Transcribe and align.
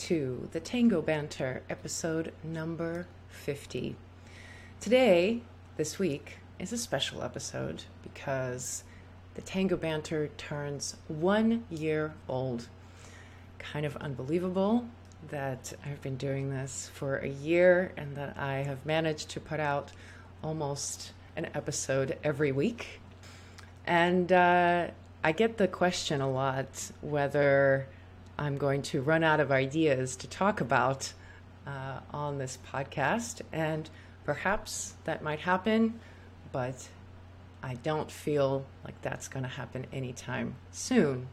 to 0.00 0.48
the 0.52 0.60
Tango 0.60 1.02
Banter 1.02 1.62
episode 1.68 2.32
number 2.42 3.06
50. 3.28 3.96
Today, 4.80 5.42
this 5.76 5.98
week, 5.98 6.38
is 6.58 6.72
a 6.72 6.78
special 6.78 7.22
episode 7.22 7.82
because 8.02 8.82
the 9.34 9.42
Tango 9.42 9.76
Banter 9.76 10.28
turns 10.38 10.96
one 11.08 11.64
year 11.68 12.14
old. 12.30 12.66
Kind 13.58 13.84
of 13.84 13.94
unbelievable 13.98 14.86
that 15.28 15.74
I've 15.84 16.00
been 16.00 16.16
doing 16.16 16.48
this 16.48 16.90
for 16.94 17.18
a 17.18 17.28
year 17.28 17.92
and 17.98 18.16
that 18.16 18.38
I 18.38 18.62
have 18.62 18.86
managed 18.86 19.28
to 19.30 19.40
put 19.40 19.60
out 19.60 19.92
almost 20.42 21.12
an 21.36 21.48
episode 21.52 22.16
every 22.24 22.52
week. 22.52 23.00
And 23.86 24.32
uh, 24.32 24.86
I 25.22 25.32
get 25.32 25.58
the 25.58 25.68
question 25.68 26.22
a 26.22 26.30
lot 26.30 26.90
whether 27.02 27.86
I'm 28.40 28.56
going 28.56 28.80
to 28.82 29.02
run 29.02 29.22
out 29.22 29.38
of 29.38 29.52
ideas 29.52 30.16
to 30.16 30.26
talk 30.26 30.62
about 30.62 31.12
uh, 31.66 32.00
on 32.10 32.38
this 32.38 32.56
podcast. 32.72 33.42
And 33.52 33.88
perhaps 34.24 34.94
that 35.04 35.22
might 35.22 35.40
happen, 35.40 36.00
but 36.50 36.88
I 37.62 37.74
don't 37.74 38.10
feel 38.10 38.64
like 38.82 39.00
that's 39.02 39.28
going 39.28 39.42
to 39.42 39.48
happen 39.48 39.86
anytime 39.92 40.54
soon. 40.72 41.28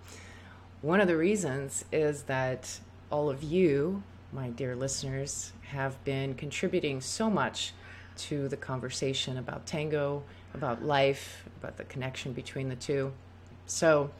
One 0.82 1.00
of 1.00 1.08
the 1.08 1.16
reasons 1.16 1.86
is 1.94 2.24
that 2.24 2.78
all 3.10 3.30
of 3.30 3.42
you, 3.42 4.04
my 4.34 4.50
dear 4.50 4.76
listeners, 4.76 5.54
have 5.70 6.03
been 6.03 6.34
contributing 6.34 7.00
so 7.00 7.30
much 7.30 7.72
to 8.18 8.50
the 8.50 8.58
conversation 8.58 9.38
about 9.38 9.66
tango, 9.66 10.24
about 10.53 10.84
life, 10.84 11.46
about 11.62 11.78
the 11.78 11.86
connection 11.86 12.34
between 12.34 12.68
the 12.68 12.76
two. 12.76 13.14
So 13.66 14.12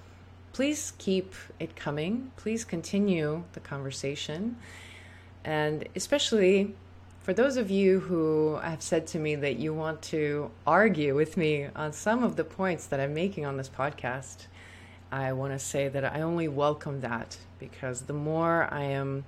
please 0.58 0.94
keep 0.97 1.36
it 1.59 1.75
coming. 1.75 2.31
Please 2.36 2.66
continue 2.66 3.44
the 3.53 3.59
conversation. 3.59 4.58
And 5.45 5.88
especially 5.95 6.73
for 7.22 7.31
those 7.31 7.58
of 7.58 7.69
you 7.69 7.99
who 7.99 8.55
have 8.55 8.81
said 8.81 9.05
to 9.09 9.19
me 9.19 9.36
that 9.36 9.58
you 9.58 9.72
want 9.72 10.02
to 10.14 10.49
argue 10.66 11.14
with 11.14 11.38
me 11.38 11.67
on 11.75 11.94
some 11.94 12.23
of 12.23 12.38
the 12.38 12.44
points 12.44 12.88
that 12.88 12.99
I'm 12.99 13.14
making 13.14 13.45
on 13.45 13.58
this 13.58 13.69
podcast, 13.69 14.47
I 15.11 15.31
want 15.31 15.53
to 15.53 15.59
say 15.59 15.89
that 15.89 16.03
I 16.03 16.22
only 16.22 16.47
welcome 16.47 17.02
that 17.02 17.38
because 17.59 18.02
the 18.02 18.14
more 18.14 18.67
I 18.73 18.81
am 18.81 19.25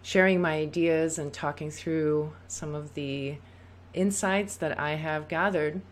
sharing 0.00 0.40
my 0.40 0.52
ideas 0.54 1.18
and 1.18 1.30
talking 1.30 1.70
through 1.70 2.32
some 2.48 2.74
of 2.74 2.94
the 2.94 3.36
insights 3.92 4.56
that 4.56 4.80
I 4.80 4.92
have 4.92 5.28
gathered, 5.28 5.82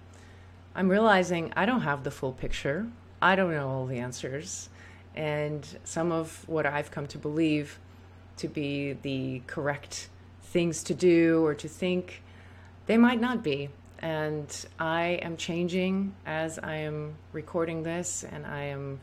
I'm 0.75 0.89
realizing 0.89 1.53
I 1.55 1.67
don't 1.67 1.83
have 1.83 2.05
the 2.05 2.11
full 2.11 2.33
picture. 2.33 2.87
I 3.23 3.37
don't 3.37 3.53
know 3.53 3.69
all 3.69 3.87
the 3.87 3.99
answers. 3.99 4.69
And 5.15 5.67
some 5.85 6.13
of 6.13 6.49
what 6.49 6.67
I've 6.67 6.91
come 6.91 7.07
to 7.09 7.19
believe 7.19 7.79
to 8.39 8.49
be 8.49 8.95
the 9.03 9.43
correct 9.47 10.09
things 10.43 10.83
to 10.85 10.95
do 10.95 11.45
or 11.45 11.55
to 11.55 11.69
think, 11.69 12.23
they 12.87 12.97
might 12.97 13.21
not 13.21 13.43
be. 13.43 13.69
And 13.99 14.47
I 14.79 15.21
am 15.23 15.37
changing 15.37 16.15
as 16.25 16.59
I 16.59 16.77
am 16.77 17.17
recording 17.33 17.83
this, 17.83 18.25
and 18.25 18.47
I 18.47 18.65
am 18.65 18.99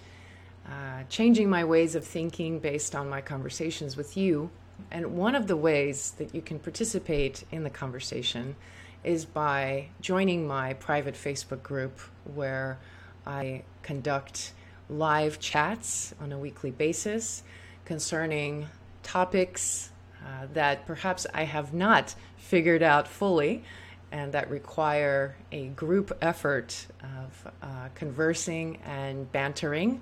uh, 0.67 1.03
changing 1.07 1.49
my 1.49 1.63
ways 1.63 1.93
of 1.93 2.03
thinking 2.03 2.59
based 2.59 2.95
on 2.95 3.07
my 3.07 3.21
conversations 3.21 3.95
with 3.95 4.17
you. 4.17 4.49
And 4.89 5.15
one 5.15 5.35
of 5.35 5.47
the 5.47 5.55
ways 5.55 6.11
that 6.17 6.33
you 6.33 6.41
can 6.41 6.57
participate 6.59 7.43
in 7.51 7.63
the 7.63 7.69
conversation 7.69 8.55
is 9.03 9.23
by 9.23 9.89
joining 10.01 10.47
my 10.47 10.73
private 10.73 11.13
Facebook 11.13 11.61
group 11.61 12.00
where 12.33 12.79
I 13.25 13.63
conduct 13.88 14.52
live 14.90 15.40
chats 15.40 16.14
on 16.20 16.34
a 16.34 16.38
weekly 16.38 16.72
basis 16.72 17.42
concerning 17.86 18.68
topics 19.02 19.92
uh, 20.22 20.46
that 20.53 20.86
perhaps 20.86 21.25
I 21.34 21.44
have 21.44 21.74
not 21.74 22.14
figured 22.36 22.84
out 22.84 23.08
fully 23.08 23.64
and 24.12 24.34
that 24.34 24.50
require 24.50 25.38
a 25.53 25.68
group 25.68 26.12
effort 26.22 26.86
of 27.02 27.52
uh, 27.62 27.88
conversing 27.96 28.78
and 28.86 29.31
bantering 29.31 30.02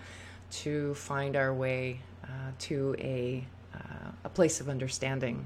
to 0.50 0.96
find 0.96 1.36
our 1.36 1.54
way 1.54 2.00
uh, 2.24 2.28
to 2.58 2.96
a, 2.98 3.46
uh, 3.76 4.12
a 4.24 4.30
place 4.30 4.60
of 4.60 4.68
understanding. 4.68 5.46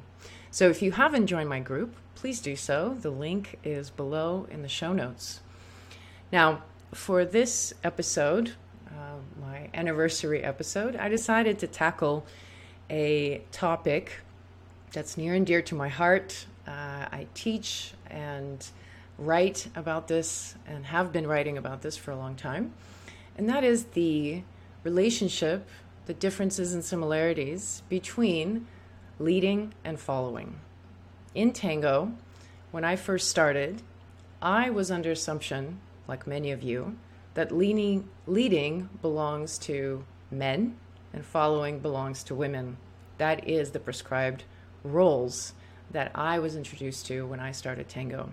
So 0.49 0.69
if 0.69 0.81
you 0.81 0.93
haven't 0.93 1.27
joined 1.27 1.49
my 1.49 1.59
group, 1.59 1.93
please 2.15 2.39
do 2.39 2.55
so. 2.55 2.95
The 3.01 3.11
link 3.11 3.59
is 3.65 3.89
below 3.89 4.47
in 4.49 4.61
the 4.61 4.69
show 4.69 4.93
notes. 4.93 5.41
Now, 6.31 6.63
for 6.93 7.23
this 7.25 7.73
episode, 7.83 8.53
uh, 8.87 9.17
my 9.39 9.69
anniversary 9.73 10.43
episode, 10.43 10.95
I 10.95 11.09
decided 11.09 11.59
to 11.59 11.67
tackle 11.67 12.25
a 12.89 13.43
topic 13.51 14.21
that's 14.91 15.17
near 15.17 15.35
and 15.35 15.45
dear 15.45 15.61
to 15.61 15.75
my 15.75 15.89
heart. 15.89 16.45
Uh, 16.67 16.71
I 17.11 17.27
teach 17.33 17.93
and 18.09 18.65
write 19.17 19.67
about 19.75 20.07
this 20.07 20.55
and 20.65 20.85
have 20.87 21.11
been 21.11 21.27
writing 21.27 21.57
about 21.57 21.81
this 21.81 21.95
for 21.95 22.11
a 22.11 22.17
long 22.17 22.35
time, 22.35 22.73
and 23.37 23.47
that 23.49 23.63
is 23.63 23.85
the 23.85 24.41
relationship, 24.83 25.67
the 26.05 26.13
differences 26.13 26.73
and 26.73 26.83
similarities 26.83 27.83
between 27.89 28.65
leading 29.19 29.73
and 29.83 29.99
following. 29.99 30.59
In 31.35 31.53
tango, 31.53 32.13
when 32.71 32.83
I 32.83 32.95
first 32.95 33.29
started, 33.29 33.83
I 34.41 34.69
was 34.69 34.89
under 34.89 35.11
assumption 35.11 35.79
like 36.09 36.27
many 36.27 36.51
of 36.51 36.61
you, 36.61 36.97
that 37.35 37.51
leaning, 37.51 38.09
leading 38.27 38.89
belongs 39.01 39.57
to 39.59 40.03
men 40.31 40.75
and 41.13 41.23
following 41.23 41.79
belongs 41.79 42.23
to 42.23 42.35
women. 42.35 42.77
That 43.17 43.47
is 43.47 43.71
the 43.71 43.79
prescribed 43.79 44.43
roles 44.83 45.53
that 45.91 46.11
I 46.15 46.39
was 46.39 46.55
introduced 46.55 47.05
to 47.07 47.25
when 47.25 47.39
I 47.39 47.51
started 47.51 47.87
tango. 47.87 48.31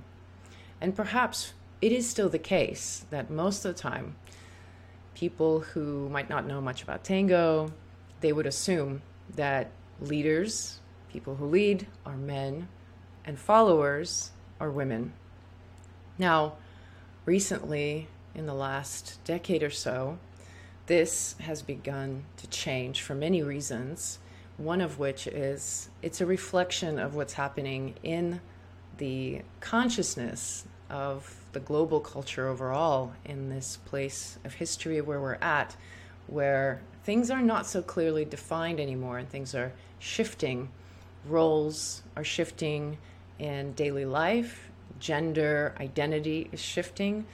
And 0.81 0.95
perhaps 0.95 1.53
it 1.81 1.93
is 1.93 2.09
still 2.09 2.29
the 2.29 2.39
case 2.39 3.05
that 3.11 3.31
most 3.31 3.65
of 3.65 3.75
the 3.75 3.81
time, 3.81 4.17
people 5.15 5.61
who 5.61 6.09
might 6.09 6.29
not 6.29 6.47
know 6.47 6.61
much 6.61 6.83
about 6.83 7.05
tango, 7.05 7.73
they 8.21 8.33
would 8.33 8.47
assume 8.47 9.03
that 9.35 9.71
leaders, 10.01 10.81
people 11.11 11.37
who 11.37 11.47
lead, 11.47 11.87
are 12.05 12.17
men, 12.17 12.69
and 13.25 13.39
followers 13.39 14.31
are 14.61 14.71
women. 14.71 15.13
Now, 16.19 16.55
recently, 17.27 18.09
in 18.35 18.47
the 18.47 18.55
last 18.55 19.19
decade 19.25 19.63
or 19.63 19.71
so, 19.71 20.19
this 20.87 21.35
has 21.41 21.63
begun 21.63 22.25
to 22.37 22.47
change 22.47 23.03
for 23.03 23.15
many 23.15 23.43
reasons. 23.43 24.19
One 24.57 24.81
of 24.81 24.99
which 24.99 25.27
is 25.27 25.91
it's 26.01 26.21
a 26.21 26.27
reflection 26.27 26.99
of 26.99 27.15
what's 27.15 27.35
happening 27.35 27.95
in 28.03 28.41
the 28.97 29.43
consciousness 29.61 30.65
of 30.89 31.45
the 31.53 31.61
global 31.61 32.01
culture 32.01 32.49
overall 32.49 33.13
in 33.25 33.51
this 33.51 33.77
place 33.85 34.39
of 34.45 34.55
history 34.55 35.01
where 35.01 35.21
we're 35.21 35.35
at, 35.35 35.77
where 36.29 36.81
things 37.05 37.31
are 37.31 37.43
not 37.43 37.67
so 37.67 37.83
clearly 37.83 38.25
defined 38.25 38.81
anymore 38.81 39.19
and 39.19 39.29
things 39.29 39.55
are 39.55 39.73
shifting. 39.99 40.71
Roles 41.27 42.03
are 42.17 42.25
shifting 42.25 42.99
in 43.39 43.73
daily 43.73 44.05
life, 44.05 44.71
gender 44.99 45.75
identity 45.81 46.49
is 46.53 46.61
shifting, 46.61 47.27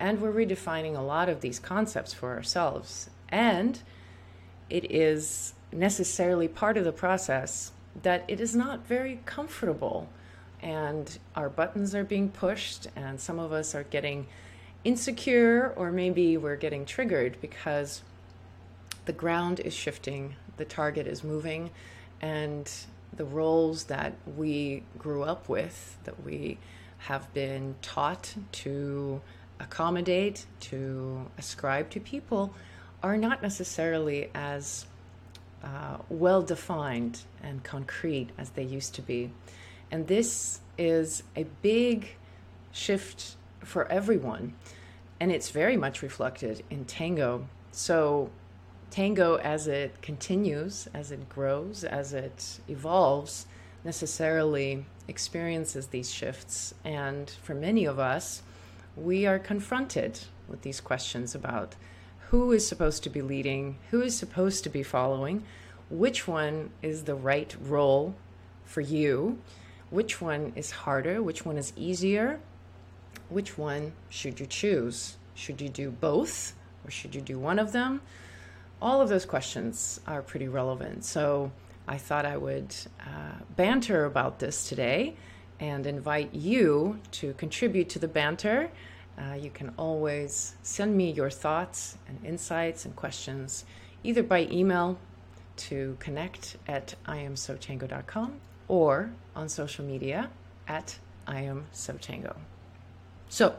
and 0.00 0.20
we're 0.20 0.32
redefining 0.32 0.96
a 0.96 1.02
lot 1.02 1.28
of 1.28 1.40
these 1.40 1.58
concepts 1.58 2.12
for 2.12 2.34
ourselves. 2.34 3.10
And 3.28 3.80
it 4.70 4.90
is 4.90 5.54
necessarily 5.72 6.48
part 6.48 6.76
of 6.76 6.84
the 6.84 6.92
process 6.92 7.72
that 8.02 8.24
it 8.28 8.40
is 8.40 8.54
not 8.54 8.86
very 8.86 9.20
comfortable. 9.24 10.08
And 10.60 11.18
our 11.36 11.48
buttons 11.48 11.94
are 11.94 12.04
being 12.04 12.30
pushed, 12.30 12.88
and 12.96 13.20
some 13.20 13.38
of 13.38 13.52
us 13.52 13.74
are 13.74 13.84
getting 13.84 14.26
insecure, 14.82 15.72
or 15.76 15.92
maybe 15.92 16.36
we're 16.36 16.56
getting 16.56 16.84
triggered 16.84 17.36
because 17.40 18.02
the 19.04 19.12
ground 19.12 19.60
is 19.60 19.74
shifting, 19.74 20.36
the 20.56 20.64
target 20.64 21.06
is 21.06 21.22
moving, 21.22 21.70
and 22.20 22.70
the 23.16 23.24
roles 23.24 23.84
that 23.84 24.14
we 24.36 24.82
grew 24.98 25.22
up 25.22 25.48
with, 25.48 25.98
that 26.04 26.24
we 26.24 26.58
have 27.06 27.32
been 27.34 27.74
taught 27.82 28.34
to 28.50 29.20
accommodate, 29.60 30.46
to 30.58 31.26
ascribe 31.36 31.90
to 31.90 32.00
people, 32.00 32.54
are 33.02 33.18
not 33.18 33.42
necessarily 33.42 34.30
as 34.34 34.86
uh, 35.62 35.98
well 36.08 36.40
defined 36.40 37.20
and 37.42 37.62
concrete 37.62 38.30
as 38.38 38.50
they 38.50 38.62
used 38.62 38.94
to 38.94 39.02
be. 39.02 39.30
And 39.90 40.06
this 40.06 40.60
is 40.78 41.22
a 41.36 41.44
big 41.60 42.16
shift 42.72 43.36
for 43.60 43.86
everyone. 43.92 44.54
And 45.20 45.30
it's 45.30 45.50
very 45.50 45.76
much 45.76 46.00
reflected 46.00 46.62
in 46.70 46.86
tango. 46.86 47.46
So, 47.70 48.30
tango, 48.90 49.36
as 49.36 49.68
it 49.68 50.00
continues, 50.00 50.88
as 50.94 51.12
it 51.12 51.28
grows, 51.28 51.84
as 51.84 52.14
it 52.14 52.60
evolves, 52.66 53.46
necessarily 53.84 54.86
experiences 55.08 55.88
these 55.88 56.12
shifts. 56.12 56.74
And 56.84 57.30
for 57.30 57.54
many 57.54 57.84
of 57.84 57.98
us, 57.98 58.42
we 58.96 59.26
are 59.26 59.38
confronted 59.38 60.20
with 60.48 60.62
these 60.62 60.80
questions 60.80 61.34
about 61.34 61.74
who 62.28 62.52
is 62.52 62.66
supposed 62.66 63.02
to 63.04 63.10
be 63.10 63.22
leading, 63.22 63.76
who 63.90 64.02
is 64.02 64.16
supposed 64.16 64.64
to 64.64 64.70
be 64.70 64.82
following, 64.82 65.44
which 65.90 66.26
one 66.26 66.70
is 66.82 67.04
the 67.04 67.14
right 67.14 67.54
role 67.60 68.14
for 68.64 68.80
you, 68.80 69.38
which 69.90 70.20
one 70.20 70.52
is 70.56 70.70
harder, 70.70 71.22
which 71.22 71.44
one 71.44 71.56
is 71.56 71.72
easier, 71.76 72.40
which 73.28 73.56
one 73.58 73.92
should 74.08 74.40
you 74.40 74.46
choose? 74.46 75.16
Should 75.34 75.60
you 75.60 75.68
do 75.68 75.90
both 75.90 76.54
or 76.84 76.90
should 76.90 77.14
you 77.14 77.20
do 77.20 77.38
one 77.38 77.58
of 77.58 77.72
them? 77.72 78.00
All 78.80 79.00
of 79.00 79.08
those 79.08 79.24
questions 79.24 80.00
are 80.06 80.22
pretty 80.22 80.48
relevant. 80.48 81.04
So 81.04 81.50
I 81.86 81.98
thought 81.98 82.24
I 82.24 82.36
would 82.36 82.74
uh, 83.00 83.42
banter 83.56 84.04
about 84.04 84.38
this 84.38 84.68
today 84.68 85.16
and 85.60 85.86
invite 85.86 86.34
you 86.34 86.98
to 87.12 87.34
contribute 87.34 87.88
to 87.90 87.98
the 87.98 88.08
banter. 88.08 88.70
Uh, 89.18 89.34
you 89.34 89.50
can 89.50 89.72
always 89.76 90.54
send 90.62 90.96
me 90.96 91.10
your 91.10 91.30
thoughts 91.30 91.96
and 92.08 92.24
insights 92.24 92.84
and 92.84 92.96
questions 92.96 93.64
either 94.02 94.22
by 94.22 94.48
email 94.50 94.98
to 95.56 95.96
connect 96.00 96.56
at 96.66 96.94
iamsotango.com 97.06 98.40
or 98.68 99.10
on 99.36 99.48
social 99.48 99.84
media 99.84 100.30
at 100.66 100.98
iamsotango. 101.26 102.36
So, 103.28 103.54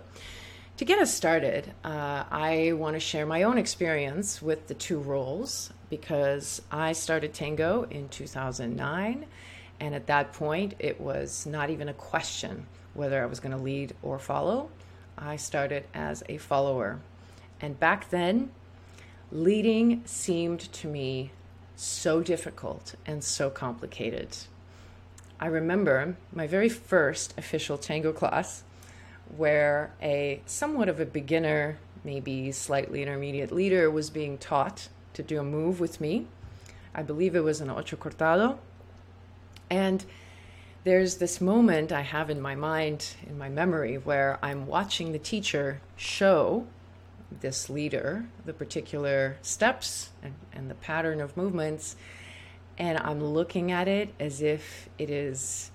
to 0.78 0.86
get 0.86 1.00
us 1.00 1.14
started, 1.14 1.72
uh, 1.86 2.26
I 2.30 2.74
want 2.74 2.96
to 2.96 3.00
share 3.00 3.26
my 3.26 3.44
own 3.44 3.58
experience 3.58 4.42
with 4.42 4.68
the 4.68 4.74
two 4.74 5.00
roles 5.00 5.72
because 5.90 6.62
I 6.70 6.92
started 6.92 7.34
tango 7.34 7.84
in 7.84 8.10
2009, 8.10 9.26
and 9.80 9.96
at 9.96 10.08
that 10.08 10.34
point, 10.34 10.74
it 10.80 11.00
was 11.00 11.46
not 11.46 11.70
even 11.70 11.88
a 11.88 11.94
question 11.94 12.68
whether 12.94 13.24
I 13.24 13.26
was 13.26 13.40
going 13.40 13.56
to 13.56 13.62
lead 13.62 13.94
or 14.02 14.20
follow. 14.20 14.70
I 15.18 15.38
started 15.38 15.86
as 15.94 16.24
a 16.28 16.38
follower. 16.38 17.00
And 17.62 17.80
back 17.80 18.10
then, 18.10 18.52
leading 19.32 20.02
seemed 20.06 20.60
to 20.74 20.90
me 20.90 21.32
so 21.78 22.22
difficult 22.22 22.96
and 23.06 23.24
so 23.24 23.50
complicated. 23.50 24.36
I 25.40 25.48
remember 25.48 26.18
my 26.34 26.48
very 26.48 26.70
first 26.70 27.34
official 27.38 27.78
tango 27.78 28.12
class 28.12 28.65
where 29.36 29.92
a 30.02 30.42
somewhat 30.46 30.90
of 30.90 31.00
a 31.00 31.06
beginner, 31.06 31.78
maybe 32.04 32.52
slightly 32.52 33.02
intermediate 33.02 33.52
leader 33.52 33.90
was 33.90 34.10
being 34.10 34.38
taught 34.38 34.90
to 35.14 35.24
do 35.24 35.40
a 35.40 35.44
move 35.44 35.80
with 35.80 36.00
me. 36.00 36.28
I 36.94 37.04
believe 37.04 37.36
it 37.36 37.44
was 37.44 37.62
an 37.62 37.70
ocho 37.70 37.98
cortado. 37.98 38.58
And 39.70 40.06
there's 40.84 41.18
this 41.18 41.42
moment 41.42 41.92
I 41.92 42.02
have 42.02 42.30
in 42.30 42.40
my 42.40 42.56
mind, 42.56 43.16
in 43.28 43.38
my 43.38 43.50
memory, 43.50 43.96
where 43.98 44.38
I'm 44.42 44.68
watching 44.68 45.12
the 45.12 45.20
teacher 45.20 45.82
show 45.98 46.68
this 47.42 47.70
leader 47.70 48.26
the 48.46 48.54
particular 48.54 49.38
steps 49.42 50.12
and, 50.22 50.36
and 50.54 50.70
the 50.70 50.76
pattern 50.76 51.20
of 51.22 51.36
movements. 51.36 51.96
And 52.78 52.98
I'm 53.00 53.24
looking 53.24 53.72
at 53.72 53.88
it 53.88 54.14
as 54.20 54.42
if 54.42 54.90
it 54.98 55.10
is 55.10 55.72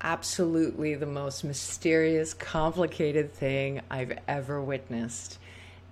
absolutely 0.00 0.94
the 0.94 1.06
most 1.06 1.44
mysterious, 1.44 2.34
complicated 2.34 3.32
thing 3.32 3.80
I've 3.90 4.18
ever 4.26 4.60
witnessed. 4.60 5.38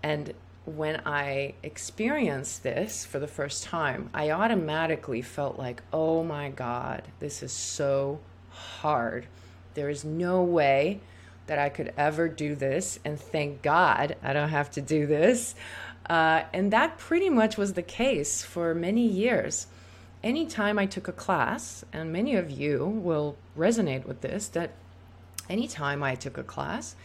And 0.03 0.33
when 0.65 1.01
I 1.07 1.55
experienced 1.63 2.63
this 2.63 3.05
for 3.05 3.19
the 3.19 3.29
first 3.29 3.65
time, 3.65 4.11
I 4.13 4.31
automatically 4.31 5.23
felt 5.23 5.59
like, 5.59 5.83
oh 5.93 6.23
my 6.25 6.51
God, 6.51 7.03
this 7.21 7.43
is 7.43 7.53
so 7.53 8.21
hard. 8.51 9.27
There 9.75 9.89
is 9.89 10.05
no 10.05 10.43
way 10.43 11.01
that 11.47 11.59
I 11.59 11.69
could 11.69 11.93
ever 11.97 12.29
do 12.29 12.55
this. 12.55 12.99
And 13.05 13.19
thank 13.21 13.63
God 13.63 14.17
I 14.23 14.33
don't 14.33 14.49
have 14.49 14.71
to 14.73 14.81
do 14.81 15.07
this. 15.07 15.55
Uh, 16.09 16.43
and 16.53 16.73
that 16.73 16.99
pretty 16.99 17.31
much 17.31 17.57
was 17.57 17.75
the 17.75 17.83
case 17.83 18.43
for 18.43 18.75
many 18.75 19.07
years 19.07 19.67
anytime 20.27 20.77
I 20.77 20.87
took 20.87 21.07
a 21.07 21.13
class, 21.13 21.85
and 21.93 22.13
many 22.13 22.35
of 22.35 22.51
you 22.51 22.85
will 22.85 23.37
resonate 23.57 24.07
with 24.07 24.23
this, 24.23 24.49
that 24.49 24.73
anytime 25.49 26.03
I 26.03 26.17
took 26.17 26.37
a 26.37 26.43
class, 26.43 26.97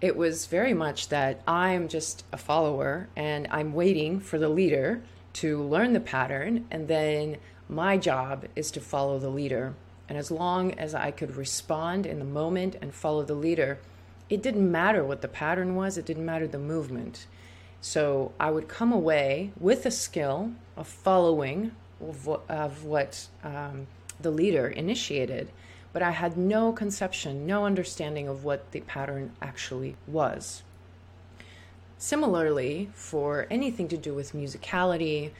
it 0.00 0.16
was 0.16 0.46
very 0.46 0.72
much 0.72 1.10
that 1.10 1.42
I'm 1.46 1.88
just 1.88 2.24
a 2.32 2.38
follower 2.38 3.08
and 3.14 3.46
I'm 3.50 3.74
waiting 3.74 4.18
for 4.18 4.38
the 4.38 4.48
leader 4.48 5.02
to 5.34 5.62
learn 5.62 5.92
the 5.92 6.00
pattern, 6.00 6.64
and 6.70 6.88
then 6.88 7.36
my 7.68 7.98
job 7.98 8.46
is 8.56 8.70
to 8.70 8.80
follow 8.80 9.18
the 9.18 9.28
leader. 9.28 9.74
And 10.08 10.16
as 10.16 10.30
long 10.30 10.72
as 10.72 10.94
I 10.94 11.10
could 11.10 11.36
respond 11.36 12.06
in 12.06 12.18
the 12.18 12.24
moment 12.24 12.76
and 12.80 12.94
follow 12.94 13.24
the 13.24 13.34
leader, 13.34 13.78
it 14.30 14.42
didn't 14.42 14.72
matter 14.72 15.04
what 15.04 15.20
the 15.20 15.28
pattern 15.28 15.76
was, 15.76 15.98
it 15.98 16.06
didn't 16.06 16.24
matter 16.24 16.46
the 16.46 16.58
movement. 16.58 17.26
So 17.82 18.32
I 18.40 18.50
would 18.50 18.68
come 18.68 18.90
away 18.90 19.52
with 19.60 19.84
a 19.84 19.90
skill 19.90 20.52
of 20.78 20.88
following 20.88 21.72
of 22.00 22.84
what, 22.84 23.26
um, 23.44 23.86
the 24.20 24.30
leader 24.30 24.68
initiated, 24.68 25.48
but 25.92 26.02
I 26.02 26.10
had 26.10 26.36
no 26.36 26.72
conception, 26.72 27.46
no 27.46 27.64
understanding 27.64 28.28
of 28.28 28.44
what 28.44 28.70
the 28.72 28.80
pattern 28.80 29.32
actually 29.40 29.96
was. 30.06 30.62
Similarly, 31.98 32.90
for 32.94 33.46
anything 33.50 33.88
to 33.88 33.96
do 33.96 34.14
with 34.14 34.32
musicality, 34.32 35.32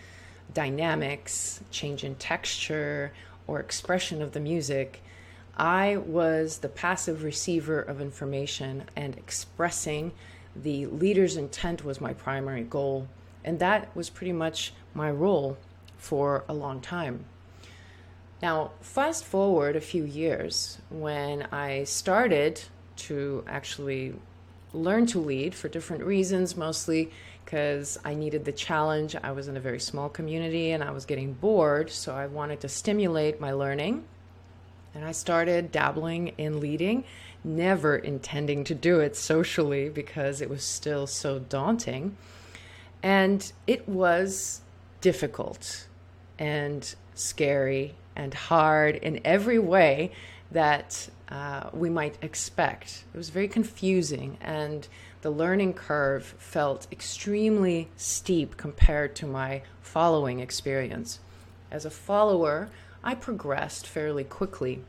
dynamics, 0.53 1.61
change 1.71 2.03
in 2.03 2.15
texture, 2.17 3.13
or 3.47 3.61
expression 3.61 4.23
of 4.23 4.33
the 4.33 4.41
music, 4.41 5.03
I 5.57 5.97
was 5.97 6.59
the 6.59 6.69
passive 6.69 7.23
receiver 7.23 7.81
of 7.81 8.01
information 8.01 8.85
and 8.97 9.17
expressing 9.17 10.13
the 10.55 10.87
leader's 10.87 11.37
intent 11.37 11.85
was 11.85 12.01
my 12.01 12.13
primary 12.13 12.63
goal. 12.63 13.09
And 13.45 13.59
that 13.59 13.95
was 13.95 14.11
pretty 14.11 14.33
much 14.33 14.73
my 14.95 15.11
role 15.11 15.57
for 15.99 16.45
a 16.49 16.55
long 16.55 16.81
time. 16.81 17.27
Now, 18.41 18.71
fast 18.81 19.25
forward 19.25 19.77
a 19.77 19.81
few 19.81 20.05
years 20.05 20.79
when 20.91 21.43
I 21.53 21.85
started 21.85 22.63
to 22.97 23.45
actually 23.47 24.15
learn 24.73 25.07
to 25.07 25.19
lead 25.19 25.55
for 25.55 25.69
different 25.69 26.05
reasons, 26.05 26.57
mostly 26.57 27.11
because 27.45 27.99
I 28.05 28.15
needed 28.15 28.45
the 28.45 28.53
challenge. 28.53 29.17
I 29.17 29.33
was 29.33 29.49
in 29.49 29.57
a 29.57 29.61
very 29.61 29.81
small 29.81 30.09
community 30.09 30.71
and 30.71 30.85
I 30.85 30.91
was 30.91 31.05
getting 31.05 31.33
bored, 31.33 31.91
so 31.91 32.15
I 32.15 32.27
wanted 32.27 32.61
to 32.61 32.69
stimulate 32.69 33.41
my 33.41 33.53
learning. 33.53 34.05
And 34.95 35.05
I 35.05 35.13
started 35.13 35.73
dabbling 35.73 36.29
in 36.39 36.61
leading, 36.61 37.05
never 37.43 37.97
intending 37.97 38.65
to 38.65 38.75
do 38.75 39.01
it 39.01 39.17
socially 39.17 39.89
because 39.89 40.41
it 40.41 40.51
was 40.51 40.63
still 40.63 41.07
so 41.07 41.39
daunting. 41.39 42.17
And 43.03 43.51
it 43.67 43.89
was 43.89 44.61
difficult 45.01 45.87
and 46.39 46.95
scary 47.15 47.95
and 48.17 48.35
hard 48.35 48.97
in 48.97 49.21
every 49.25 49.59
way 49.59 50.13
that 50.51 51.09
uh, 51.29 51.71
we 51.73 51.91
might 51.91 52.17
expect. 52.23 53.05
It 53.13 53.17
was 53.17 53.31
very 53.31 53.49
confusing, 53.49 54.39
and 54.41 54.89
the 55.21 55.31
learning 55.31 55.75
curve 55.75 56.35
felt 56.39 56.87
extremely 56.91 57.89
steep 57.97 58.57
compared 58.57 59.15
to 59.17 59.27
my 59.27 59.63
following 59.83 60.41
experience. 60.41 61.21
As 61.71 61.85
a 61.85 61.91
follower, 61.91 62.71
I 63.05 63.15
progressed 63.15 63.87
fairly 63.87 64.25
quickly, 64.25 64.83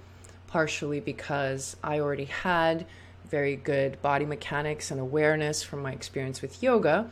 partially 0.47 0.99
because 0.99 1.75
I 1.83 1.99
already 1.99 2.25
had 2.25 2.85
very 3.29 3.55
good 3.55 4.01
body 4.01 4.25
mechanics 4.25 4.91
and 4.91 4.99
awareness 4.99 5.61
from 5.61 5.81
my 5.81 5.91
experience 5.91 6.41
with 6.41 6.63
yoga, 6.63 7.09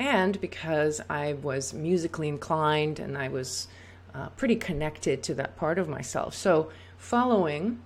and 0.00 0.40
because 0.40 1.02
I 1.10 1.34
was 1.34 1.74
musically 1.74 2.26
inclined 2.26 2.98
and 2.98 3.18
I 3.18 3.28
was 3.28 3.68
uh, 4.14 4.30
pretty 4.30 4.56
connected 4.56 5.22
to 5.24 5.34
that 5.34 5.56
part 5.58 5.78
of 5.78 5.88
myself. 5.88 6.34
So, 6.34 6.70
following 6.96 7.82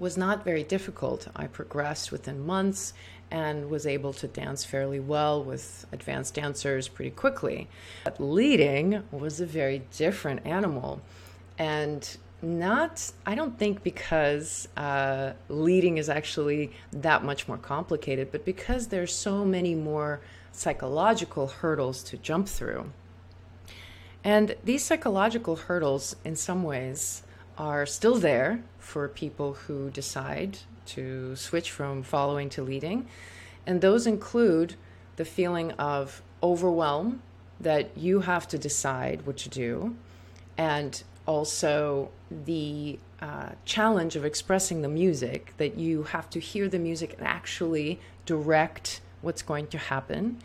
was 0.00 0.16
not 0.16 0.44
very 0.44 0.64
difficult. 0.64 1.28
I 1.36 1.46
progressed 1.46 2.10
within 2.10 2.44
months 2.44 2.92
and 3.30 3.70
was 3.70 3.86
able 3.86 4.12
to 4.14 4.26
dance 4.26 4.64
fairly 4.64 4.98
well 4.98 5.42
with 5.42 5.86
advanced 5.92 6.34
dancers 6.34 6.88
pretty 6.88 7.12
quickly. 7.12 7.68
But 8.04 8.20
leading 8.20 9.04
was 9.12 9.40
a 9.40 9.46
very 9.46 9.82
different 9.96 10.44
animal. 10.44 11.00
And 11.58 12.16
not, 12.42 13.12
I 13.24 13.36
don't 13.36 13.56
think 13.56 13.84
because 13.84 14.68
uh, 14.76 15.32
leading 15.48 15.96
is 15.96 16.08
actually 16.08 16.72
that 16.92 17.24
much 17.24 17.46
more 17.46 17.56
complicated, 17.56 18.32
but 18.32 18.44
because 18.44 18.88
there's 18.88 19.14
so 19.14 19.44
many 19.44 19.74
more 19.74 20.20
psychological 20.56 21.48
hurdles 21.48 22.02
to 22.04 22.16
jump 22.16 22.48
through. 22.48 22.90
And 24.24 24.56
these 24.64 24.84
psychological 24.84 25.56
hurdles, 25.56 26.16
in 26.24 26.34
some 26.34 26.62
ways, 26.62 27.22
are 27.58 27.86
still 27.86 28.16
there 28.16 28.62
for 28.78 29.08
people 29.08 29.54
who 29.54 29.90
decide 29.90 30.58
to 30.86 31.36
switch 31.36 31.70
from 31.70 32.02
following 32.02 32.48
to 32.50 32.62
leading. 32.62 33.06
And 33.66 33.80
those 33.80 34.06
include 34.06 34.74
the 35.16 35.24
feeling 35.24 35.72
of 35.72 36.22
overwhelm 36.42 37.22
that 37.60 37.96
you 37.96 38.20
have 38.20 38.46
to 38.48 38.58
decide 38.58 39.26
what 39.26 39.36
to 39.38 39.48
do, 39.48 39.96
and 40.58 41.02
also 41.26 42.10
the 42.30 42.98
uh, 43.20 43.50
challenge 43.64 44.16
of 44.16 44.24
expressing 44.24 44.82
the 44.82 44.88
music 44.88 45.54
that 45.56 45.78
you 45.78 46.02
have 46.04 46.28
to 46.30 46.40
hear 46.40 46.68
the 46.68 46.78
music 46.78 47.14
and 47.18 47.26
actually 47.26 47.98
direct 48.26 49.00
what's 49.26 49.42
going 49.42 49.66
to 49.66 49.78
happen 49.78 50.38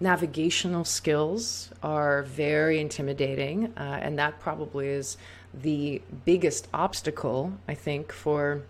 navigational 0.00 0.84
skills 0.84 1.70
are 1.82 2.22
very 2.22 2.80
intimidating, 2.80 3.72
uh, 3.76 3.98
and 4.02 4.18
that 4.18 4.38
probably 4.40 4.88
is 4.88 5.16
the 5.54 6.02
biggest 6.24 6.68
obstacle, 6.74 7.52
I 7.66 7.74
think, 7.74 8.12
for 8.12 8.62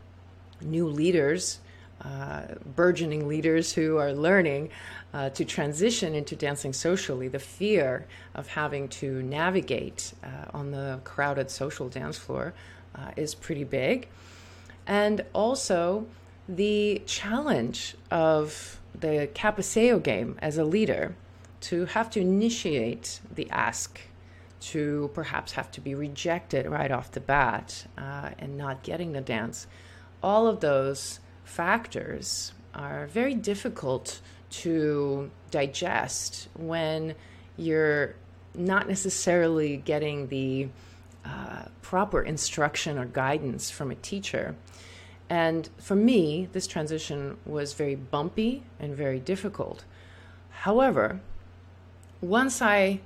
new 0.60 0.86
leaders, 0.86 1.58
uh, 2.02 2.42
burgeoning 2.76 3.26
leaders 3.26 3.72
who 3.72 3.96
are 3.96 4.12
learning 4.12 4.70
uh, 5.12 5.30
to 5.30 5.44
transition 5.44 6.14
into 6.14 6.36
dancing 6.36 6.72
socially. 6.72 7.28
The 7.28 7.38
fear 7.38 8.06
of 8.34 8.46
having 8.48 8.88
to 8.88 9.22
navigate 9.22 10.12
uh, 10.22 10.56
on 10.56 10.70
the 10.70 11.00
crowded 11.04 11.50
social 11.50 11.88
dance 11.88 12.16
floor 12.16 12.54
uh, 12.94 13.10
is 13.16 13.34
pretty 13.34 13.64
big. 13.64 14.08
And 14.86 15.24
also, 15.32 16.06
the 16.48 17.02
challenge 17.06 17.96
of 18.10 18.78
the 19.00 19.28
cabeceo 19.34 20.02
game 20.02 20.38
as 20.40 20.58
a 20.58 20.64
leader 20.64 21.14
to 21.60 21.86
have 21.86 22.10
to 22.10 22.20
initiate 22.20 23.20
the 23.34 23.48
ask, 23.50 24.00
to 24.60 25.10
perhaps 25.14 25.52
have 25.52 25.70
to 25.72 25.80
be 25.80 25.94
rejected 25.94 26.66
right 26.66 26.90
off 26.90 27.12
the 27.12 27.20
bat 27.20 27.86
uh, 27.98 28.30
and 28.38 28.56
not 28.56 28.82
getting 28.82 29.12
the 29.12 29.20
dance. 29.20 29.66
All 30.22 30.46
of 30.46 30.60
those 30.60 31.20
factors 31.44 32.52
are 32.74 33.06
very 33.06 33.34
difficult 33.34 34.20
to 34.50 35.30
digest 35.50 36.48
when 36.54 37.14
you're 37.56 38.14
not 38.54 38.88
necessarily 38.88 39.76
getting 39.76 40.28
the 40.28 40.68
uh, 41.24 41.64
proper 41.82 42.22
instruction 42.22 42.98
or 42.98 43.04
guidance 43.06 43.70
from 43.70 43.90
a 43.90 43.94
teacher. 43.96 44.54
And 45.28 45.68
for 45.78 45.96
me, 45.96 46.48
this 46.52 46.66
transition 46.66 47.36
was 47.44 47.72
very 47.72 47.96
bumpy 47.96 48.62
and 48.78 48.94
very 48.94 49.18
difficult. 49.18 49.84
However, 50.50 51.20
once 52.20 52.62
I 52.62 53.00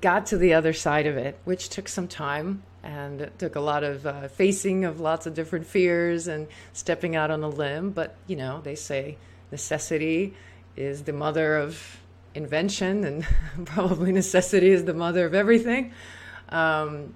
got 0.00 0.26
to 0.26 0.38
the 0.38 0.54
other 0.54 0.72
side 0.72 1.06
of 1.06 1.16
it, 1.16 1.38
which 1.44 1.68
took 1.68 1.88
some 1.88 2.08
time 2.08 2.62
and 2.82 3.20
it 3.20 3.38
took 3.38 3.56
a 3.56 3.60
lot 3.60 3.84
of 3.84 4.06
uh, 4.06 4.28
facing 4.28 4.84
of 4.84 5.00
lots 5.00 5.26
of 5.26 5.34
different 5.34 5.66
fears 5.66 6.26
and 6.26 6.48
stepping 6.72 7.14
out 7.14 7.30
on 7.30 7.42
a 7.42 7.48
limb, 7.48 7.90
but 7.90 8.16
you 8.26 8.36
know, 8.36 8.60
they 8.62 8.74
say 8.74 9.16
necessity 9.50 10.34
is 10.76 11.02
the 11.04 11.12
mother 11.12 11.56
of 11.56 12.00
invention, 12.34 13.04
and 13.04 13.26
probably 13.66 14.12
necessity 14.12 14.70
is 14.70 14.84
the 14.84 14.94
mother 14.94 15.26
of 15.26 15.34
everything. 15.34 15.92
Um, 16.48 17.14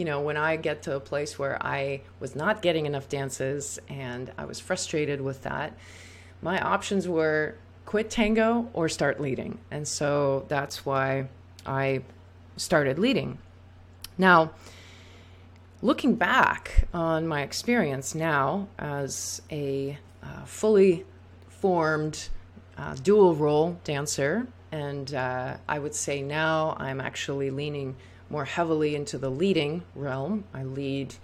you 0.00 0.06
know, 0.06 0.22
when 0.22 0.38
I 0.38 0.56
get 0.56 0.84
to 0.84 0.96
a 0.96 1.00
place 1.00 1.38
where 1.38 1.58
I 1.60 2.00
was 2.20 2.34
not 2.34 2.62
getting 2.62 2.86
enough 2.86 3.10
dances 3.10 3.78
and 3.90 4.32
I 4.38 4.46
was 4.46 4.58
frustrated 4.58 5.20
with 5.20 5.42
that, 5.42 5.76
my 6.40 6.58
options 6.58 7.06
were 7.06 7.56
quit 7.84 8.08
tango 8.08 8.70
or 8.72 8.88
start 8.88 9.20
leading. 9.20 9.58
And 9.70 9.86
so 9.86 10.46
that's 10.48 10.86
why 10.86 11.28
I 11.66 12.00
started 12.56 12.98
leading. 12.98 13.40
Now, 14.16 14.52
looking 15.82 16.14
back 16.14 16.88
on 16.94 17.28
my 17.28 17.42
experience 17.42 18.14
now 18.14 18.68
as 18.78 19.42
a 19.50 19.98
uh, 20.22 20.46
fully 20.46 21.04
formed 21.50 22.30
uh, 22.78 22.94
dual 22.94 23.34
role 23.34 23.78
dancer, 23.84 24.46
and 24.72 25.12
uh, 25.12 25.58
I 25.68 25.78
would 25.78 25.94
say 25.94 26.22
now 26.22 26.74
I'm 26.78 27.02
actually 27.02 27.50
leaning 27.50 27.96
more 28.30 28.44
heavily 28.44 28.94
into 28.94 29.18
the 29.18 29.30
leading 29.30 29.82
realm. 29.94 30.44
I 30.54 30.62
lead 30.62 31.14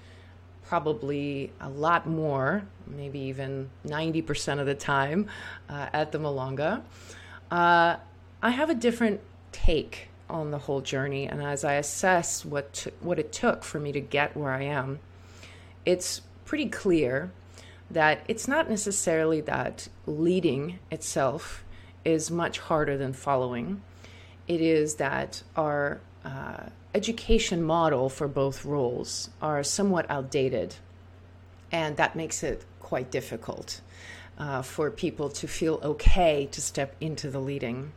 probably 0.65 1.53
a 1.61 1.69
lot 1.69 2.07
more, 2.07 2.65
maybe 2.87 3.21
even 3.21 3.71
90% 3.87 4.59
of 4.59 4.67
the 4.67 4.75
time 4.75 5.29
uh, 5.69 5.87
at 5.93 6.11
the 6.11 6.19
Milonga. 6.19 6.83
Uh, 7.51 7.97
I 8.43 8.51
have 8.51 8.69
a 8.69 8.75
different 8.75 9.21
take 9.53 10.09
on 10.29 10.51
the 10.51 10.59
whole 10.59 10.81
journey, 10.81 11.27
and 11.27 11.41
as 11.41 11.65
I 11.65 11.75
assess 11.75 12.45
what 12.45 12.73
t- 12.73 12.91
what 13.01 13.19
it 13.21 13.33
took 13.33 13.63
for 13.63 13.79
me 13.79 13.93
to 13.93 14.01
get 14.01 14.37
where 14.37 14.51
I 14.51 14.63
am, 14.63 14.99
it's 15.85 16.23
pretty 16.45 16.67
clear 16.67 17.31
that 17.89 18.25
it's 18.27 18.49
not 18.49 18.69
necessarily 18.69 19.41
that 19.43 19.89
leading 20.05 20.81
itself 20.91 21.65
is 22.05 22.31
much 22.31 22.59
harder 22.59 22.97
than 22.97 23.13
following. 23.13 23.83
It 24.49 24.61
is 24.61 24.97
that 24.97 25.45
our 25.57 26.01
uh, 26.25 26.67
education 26.97 27.63
model 27.63 28.09
for 28.09 28.27
both 28.27 28.65
roles 28.65 29.29
are 29.43 29.63
somewhat 29.63 30.11
outdated, 30.11 30.77
and 31.71 31.99
that 31.99 32.17
makes 32.17 32.43
it 32.43 32.65
quite 32.81 33.11
difficult 33.11 33.83
uh, 34.39 34.63
for 34.63 34.91
people 34.91 35.29
to 35.29 35.47
feel 35.47 35.79
okay 35.83 36.49
to 36.51 36.61
step 36.63 36.97
into 36.99 37.31
the 37.31 37.39
leading. 37.39 37.93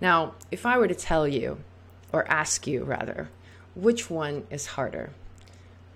Now, 0.00 0.34
if 0.50 0.66
I 0.66 0.76
were 0.76 0.88
to 0.88 0.94
tell 0.94 1.28
you, 1.28 1.58
or 2.12 2.28
ask 2.28 2.66
you 2.66 2.82
rather, 2.82 3.30
which 3.76 4.10
one 4.10 4.44
is 4.50 4.66
harder, 4.66 5.12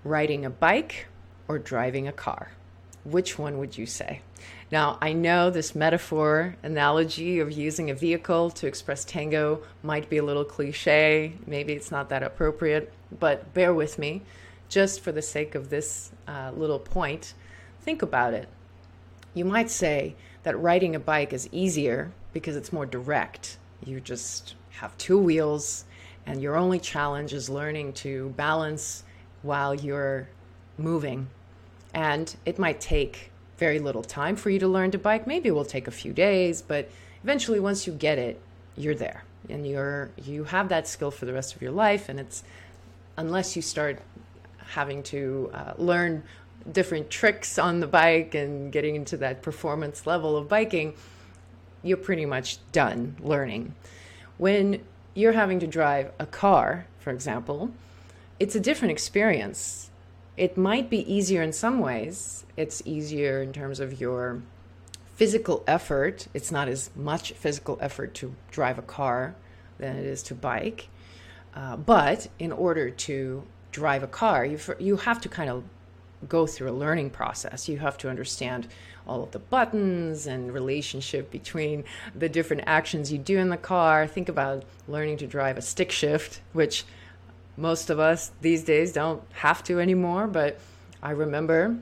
riding 0.05 0.45
a 0.45 0.49
bike 0.49 1.07
or 1.49 1.59
driving 1.59 2.07
a 2.07 2.13
car? 2.13 2.53
Which 3.03 3.39
one 3.39 3.57
would 3.57 3.77
you 3.77 3.85
say? 3.85 4.21
Now, 4.71 4.97
I 5.01 5.13
know 5.13 5.49
this 5.49 5.75
metaphor 5.75 6.55
analogy 6.63 7.39
of 7.39 7.51
using 7.51 7.89
a 7.89 7.95
vehicle 7.95 8.51
to 8.51 8.67
express 8.67 9.03
tango 9.03 9.63
might 9.83 10.09
be 10.09 10.17
a 10.17 10.23
little 10.23 10.45
cliche. 10.45 11.33
Maybe 11.45 11.73
it's 11.73 11.91
not 11.91 12.09
that 12.09 12.23
appropriate, 12.23 12.93
but 13.19 13.53
bear 13.53 13.73
with 13.73 13.97
me. 13.97 14.21
Just 14.69 15.01
for 15.01 15.11
the 15.11 15.21
sake 15.21 15.55
of 15.55 15.69
this 15.69 16.11
uh, 16.27 16.51
little 16.55 16.79
point, 16.79 17.33
think 17.81 18.01
about 18.01 18.33
it. 18.33 18.47
You 19.33 19.45
might 19.45 19.69
say 19.69 20.15
that 20.43 20.59
riding 20.59 20.95
a 20.95 20.99
bike 20.99 21.33
is 21.33 21.49
easier 21.51 22.11
because 22.33 22.55
it's 22.55 22.71
more 22.71 22.85
direct. 22.85 23.57
You 23.83 23.99
just 23.99 24.55
have 24.69 24.97
two 24.97 25.17
wheels, 25.17 25.85
and 26.25 26.41
your 26.41 26.55
only 26.55 26.79
challenge 26.79 27.33
is 27.33 27.49
learning 27.49 27.93
to 27.93 28.29
balance 28.37 29.03
while 29.41 29.73
you're 29.73 30.29
moving. 30.77 31.27
And 31.93 32.33
it 32.45 32.57
might 32.57 32.79
take 32.79 33.31
very 33.57 33.79
little 33.79 34.03
time 34.03 34.35
for 34.35 34.49
you 34.49 34.59
to 34.59 34.67
learn 34.67 34.91
to 34.91 34.97
bike. 34.97 35.27
Maybe 35.27 35.49
it 35.49 35.51
will 35.51 35.65
take 35.65 35.87
a 35.87 35.91
few 35.91 36.13
days, 36.13 36.61
but 36.61 36.89
eventually 37.23 37.59
once 37.59 37.85
you 37.85 37.93
get 37.93 38.17
it, 38.17 38.41
you're 38.75 38.95
there 38.95 39.23
and 39.49 39.67
you're 39.67 40.09
you 40.23 40.45
have 40.45 40.69
that 40.69 40.87
skill 40.87 41.11
for 41.11 41.25
the 41.25 41.33
rest 41.33 41.55
of 41.55 41.61
your 41.61 41.71
life 41.71 42.09
and 42.09 42.19
it's 42.19 42.43
unless 43.17 43.55
you 43.55 43.61
start 43.61 43.99
having 44.57 45.03
to 45.03 45.51
uh, 45.53 45.73
learn 45.77 46.23
different 46.71 47.09
tricks 47.09 47.59
on 47.59 47.79
the 47.79 47.87
bike 47.87 48.33
and 48.33 48.71
getting 48.71 48.95
into 48.95 49.17
that 49.17 49.41
performance 49.41 50.07
level 50.07 50.37
of 50.37 50.47
biking, 50.47 50.93
you're 51.83 51.97
pretty 51.97 52.25
much 52.25 52.57
done 52.71 53.15
learning. 53.19 53.73
When 54.37 54.81
you're 55.13 55.33
having 55.33 55.59
to 55.59 55.67
drive 55.67 56.11
a 56.19 56.25
car, 56.25 56.87
for 56.99 57.11
example, 57.11 57.71
it's 58.39 58.55
a 58.55 58.59
different 58.59 58.91
experience 58.91 59.90
it 60.37 60.57
might 60.57 60.89
be 60.89 61.11
easier 61.11 61.41
in 61.41 61.53
some 61.53 61.79
ways. 61.79 62.45
It's 62.57 62.81
easier 62.85 63.41
in 63.41 63.53
terms 63.53 63.79
of 63.79 63.99
your 63.99 64.41
physical 65.15 65.63
effort. 65.67 66.27
It's 66.33 66.51
not 66.51 66.67
as 66.67 66.89
much 66.95 67.33
physical 67.33 67.77
effort 67.81 68.13
to 68.15 68.35
drive 68.49 68.79
a 68.79 68.81
car 68.81 69.35
than 69.77 69.95
it 69.95 70.05
is 70.05 70.23
to 70.23 70.35
bike. 70.35 70.87
Uh, 71.53 71.75
but 71.75 72.27
in 72.39 72.51
order 72.51 72.89
to 72.89 73.43
drive 73.71 74.03
a 74.03 74.07
car, 74.07 74.45
you 74.45 74.57
you 74.79 74.97
have 74.97 75.19
to 75.21 75.29
kind 75.29 75.49
of 75.49 75.63
go 76.27 76.45
through 76.45 76.69
a 76.69 76.73
learning 76.73 77.09
process. 77.09 77.67
You 77.67 77.79
have 77.79 77.97
to 77.99 78.09
understand 78.09 78.67
all 79.07 79.23
of 79.23 79.31
the 79.31 79.39
buttons 79.39 80.27
and 80.27 80.53
relationship 80.53 81.31
between 81.31 81.83
the 82.15 82.29
different 82.29 82.63
actions 82.65 83.11
you 83.11 83.17
do 83.17 83.37
in 83.37 83.49
the 83.49 83.57
car. 83.57 84.07
Think 84.07 84.29
about 84.29 84.63
learning 84.87 85.17
to 85.17 85.27
drive 85.27 85.57
a 85.57 85.61
stick 85.61 85.91
shift, 85.91 86.41
which 86.53 86.85
most 87.57 87.89
of 87.89 87.99
us 87.99 88.31
these 88.41 88.63
days 88.63 88.93
don't 88.93 89.21
have 89.33 89.63
to 89.65 89.79
anymore, 89.79 90.27
but 90.27 90.59
I 91.01 91.11
remember 91.11 91.77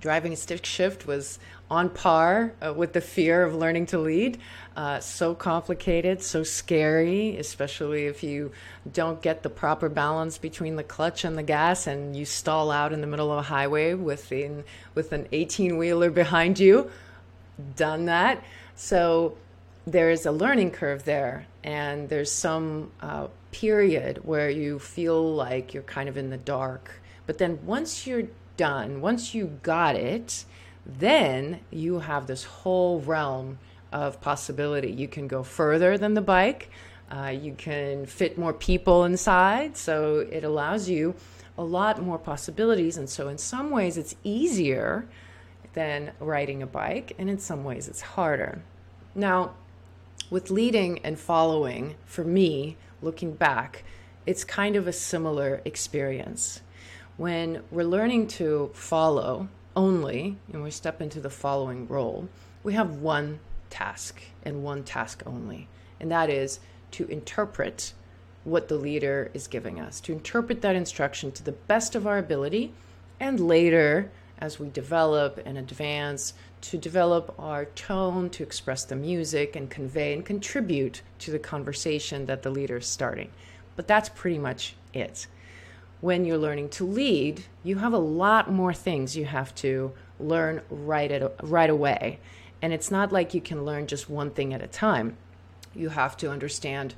driving 0.00 0.32
a 0.32 0.36
stick 0.36 0.64
shift 0.64 1.06
was 1.06 1.38
on 1.70 1.88
par 1.88 2.52
uh, 2.64 2.72
with 2.72 2.92
the 2.92 3.00
fear 3.00 3.42
of 3.42 3.54
learning 3.54 3.86
to 3.86 3.98
lead. 3.98 4.38
Uh, 4.76 5.00
so 5.00 5.34
complicated, 5.34 6.22
so 6.22 6.42
scary, 6.42 7.36
especially 7.38 8.06
if 8.06 8.22
you 8.22 8.52
don't 8.92 9.22
get 9.22 9.42
the 9.42 9.48
proper 9.48 9.88
balance 9.88 10.38
between 10.38 10.76
the 10.76 10.84
clutch 10.84 11.24
and 11.24 11.36
the 11.36 11.42
gas 11.42 11.86
and 11.86 12.14
you 12.14 12.24
stall 12.24 12.70
out 12.70 12.92
in 12.92 13.00
the 13.00 13.06
middle 13.06 13.32
of 13.32 13.38
a 13.38 13.42
highway 13.42 13.94
with, 13.94 14.32
with 14.94 15.12
an 15.12 15.26
18 15.32 15.76
wheeler 15.76 16.10
behind 16.10 16.58
you. 16.58 16.90
Done 17.74 18.04
that. 18.04 18.44
So 18.76 19.36
there 19.86 20.10
is 20.10 20.26
a 20.26 20.32
learning 20.32 20.72
curve 20.72 21.04
there, 21.04 21.46
and 21.62 22.08
there's 22.08 22.30
some 22.30 22.90
uh, 23.00 23.28
period 23.52 24.18
where 24.24 24.50
you 24.50 24.80
feel 24.80 25.34
like 25.34 25.72
you're 25.72 25.82
kind 25.84 26.08
of 26.08 26.16
in 26.16 26.30
the 26.30 26.36
dark. 26.36 27.00
But 27.26 27.38
then 27.38 27.64
once 27.64 28.06
you're 28.06 28.28
done, 28.56 29.00
once 29.00 29.34
you 29.34 29.58
got 29.62 29.94
it, 29.94 30.44
then 30.84 31.60
you 31.70 32.00
have 32.00 32.26
this 32.26 32.44
whole 32.44 33.00
realm 33.00 33.58
of 33.92 34.20
possibility. 34.20 34.90
You 34.90 35.06
can 35.06 35.28
go 35.28 35.42
further 35.42 35.96
than 35.96 36.14
the 36.14 36.20
bike. 36.20 36.70
Uh, 37.10 37.28
you 37.28 37.54
can 37.54 38.06
fit 38.06 38.36
more 38.36 38.52
people 38.52 39.04
inside. 39.04 39.76
So 39.76 40.26
it 40.30 40.42
allows 40.42 40.88
you 40.88 41.14
a 41.56 41.64
lot 41.64 42.02
more 42.02 42.18
possibilities. 42.18 42.96
And 42.96 43.08
so, 43.08 43.28
in 43.28 43.38
some 43.38 43.70
ways, 43.70 43.96
it's 43.96 44.16
easier 44.24 45.06
than 45.72 46.12
riding 46.18 46.62
a 46.62 46.66
bike, 46.66 47.12
and 47.18 47.28
in 47.28 47.38
some 47.38 47.62
ways, 47.62 47.86
it's 47.86 48.00
harder. 48.00 48.62
Now, 49.14 49.54
with 50.30 50.50
leading 50.50 50.98
and 51.04 51.18
following, 51.18 51.96
for 52.04 52.24
me, 52.24 52.76
looking 53.00 53.34
back, 53.34 53.84
it's 54.26 54.44
kind 54.44 54.76
of 54.76 54.86
a 54.86 54.92
similar 54.92 55.60
experience. 55.64 56.60
When 57.16 57.62
we're 57.70 57.84
learning 57.84 58.26
to 58.28 58.70
follow 58.74 59.48
only, 59.74 60.36
and 60.52 60.62
we 60.62 60.70
step 60.70 61.00
into 61.00 61.20
the 61.20 61.30
following 61.30 61.86
role, 61.86 62.28
we 62.62 62.74
have 62.74 62.96
one 62.96 63.38
task 63.70 64.20
and 64.42 64.64
one 64.64 64.82
task 64.82 65.22
only, 65.26 65.68
and 66.00 66.10
that 66.10 66.30
is 66.30 66.60
to 66.92 67.06
interpret 67.06 67.92
what 68.44 68.68
the 68.68 68.76
leader 68.76 69.30
is 69.34 69.46
giving 69.46 69.78
us, 69.80 70.00
to 70.00 70.12
interpret 70.12 70.62
that 70.62 70.76
instruction 70.76 71.32
to 71.32 71.42
the 71.42 71.52
best 71.52 71.94
of 71.94 72.06
our 72.06 72.18
ability, 72.18 72.72
and 73.20 73.40
later, 73.40 74.10
as 74.38 74.58
we 74.58 74.68
develop 74.68 75.40
and 75.44 75.56
advance, 75.56 76.34
to 76.62 76.78
develop 76.78 77.34
our 77.38 77.66
tone, 77.66 78.30
to 78.30 78.42
express 78.42 78.84
the 78.84 78.96
music 78.96 79.54
and 79.54 79.70
convey 79.70 80.12
and 80.12 80.24
contribute 80.24 81.02
to 81.18 81.30
the 81.30 81.38
conversation 81.38 82.26
that 82.26 82.42
the 82.42 82.50
leader 82.50 82.78
is 82.78 82.86
starting. 82.86 83.30
But 83.76 83.86
that's 83.86 84.08
pretty 84.08 84.38
much 84.38 84.74
it. 84.92 85.26
When 86.00 86.24
you're 86.24 86.38
learning 86.38 86.70
to 86.70 86.84
lead, 86.86 87.44
you 87.62 87.76
have 87.78 87.92
a 87.92 87.98
lot 87.98 88.50
more 88.50 88.74
things 88.74 89.16
you 89.16 89.26
have 89.26 89.54
to 89.56 89.92
learn 90.18 90.62
right 90.70 91.10
at, 91.10 91.44
right 91.44 91.70
away. 91.70 92.18
And 92.62 92.72
it's 92.72 92.90
not 92.90 93.12
like 93.12 93.34
you 93.34 93.40
can 93.40 93.64
learn 93.64 93.86
just 93.86 94.08
one 94.08 94.30
thing 94.30 94.52
at 94.54 94.62
a 94.62 94.66
time. 94.66 95.16
You 95.74 95.90
have 95.90 96.16
to 96.18 96.30
understand 96.30 96.94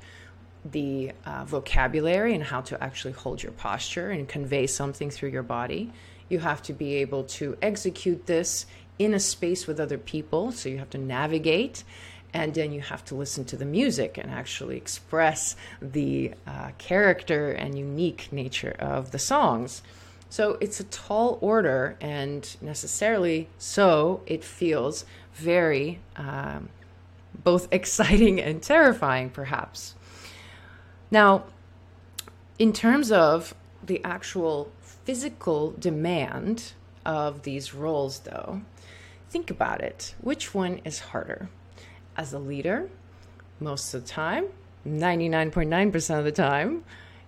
the 0.65 1.11
uh, 1.25 1.45
vocabulary 1.45 2.33
and 2.33 2.43
how 2.43 2.61
to 2.61 2.81
actually 2.83 3.13
hold 3.13 3.41
your 3.41 3.51
posture 3.53 4.09
and 4.09 4.27
convey 4.27 4.67
something 4.67 5.09
through 5.09 5.29
your 5.29 5.43
body. 5.43 5.91
You 6.27 6.39
have 6.39 6.61
to 6.63 6.73
be 6.73 6.95
able 6.95 7.23
to 7.25 7.57
execute 7.61 8.25
this 8.25 8.65
in 8.99 9.13
a 9.13 9.19
space 9.19 9.65
with 9.65 9.79
other 9.79 9.97
people, 9.97 10.51
so 10.51 10.69
you 10.69 10.77
have 10.77 10.89
to 10.91 10.97
navigate. 10.97 11.83
And 12.31 12.53
then 12.53 12.71
you 12.71 12.81
have 12.81 13.03
to 13.05 13.15
listen 13.15 13.43
to 13.45 13.57
the 13.57 13.65
music 13.65 14.19
and 14.19 14.29
actually 14.29 14.77
express 14.77 15.55
the 15.81 16.33
uh, 16.45 16.71
character 16.77 17.51
and 17.51 17.75
unique 17.75 18.31
nature 18.31 18.75
of 18.77 19.09
the 19.09 19.17
songs. 19.17 19.81
So 20.29 20.57
it's 20.61 20.79
a 20.79 20.83
tall 20.83 21.39
order, 21.41 21.97
and 21.99 22.55
necessarily 22.61 23.49
so, 23.57 24.21
it 24.27 24.43
feels 24.43 25.05
very 25.33 25.99
um, 26.17 26.69
both 27.43 27.67
exciting 27.71 28.39
and 28.39 28.61
terrifying, 28.61 29.31
perhaps. 29.31 29.95
Now, 31.09 31.45
in 32.59 32.73
terms 32.73 33.11
of 33.11 33.55
the 33.83 34.03
actual 34.03 34.71
physical 34.81 35.71
demand 35.71 36.73
of 37.05 37.41
these 37.41 37.73
roles, 37.73 38.19
though, 38.19 38.61
think 39.29 39.49
about 39.49 39.81
it. 39.81 40.15
Which 40.21 40.53
one 40.53 40.81
is 40.85 40.99
harder? 40.99 41.49
As 42.17 42.33
a 42.33 42.39
leader, 42.39 42.89
most 43.59 43.93
of 43.93 44.03
the 44.03 44.07
time, 44.07 44.45
99.9% 44.87 46.19
of 46.19 46.25
the 46.25 46.31
time, 46.31 46.83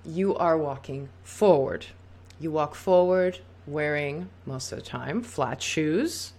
you 0.05 0.35
are 0.35 0.57
walking 0.57 1.09
forward. 1.23 1.85
You 2.39 2.51
walk 2.51 2.75
forward 2.75 3.39
wearing, 3.67 4.29
most 4.45 4.71
of 4.71 4.79
the 4.79 4.85
time, 4.85 5.21
flat 5.21 5.61
shoes, 5.61 6.33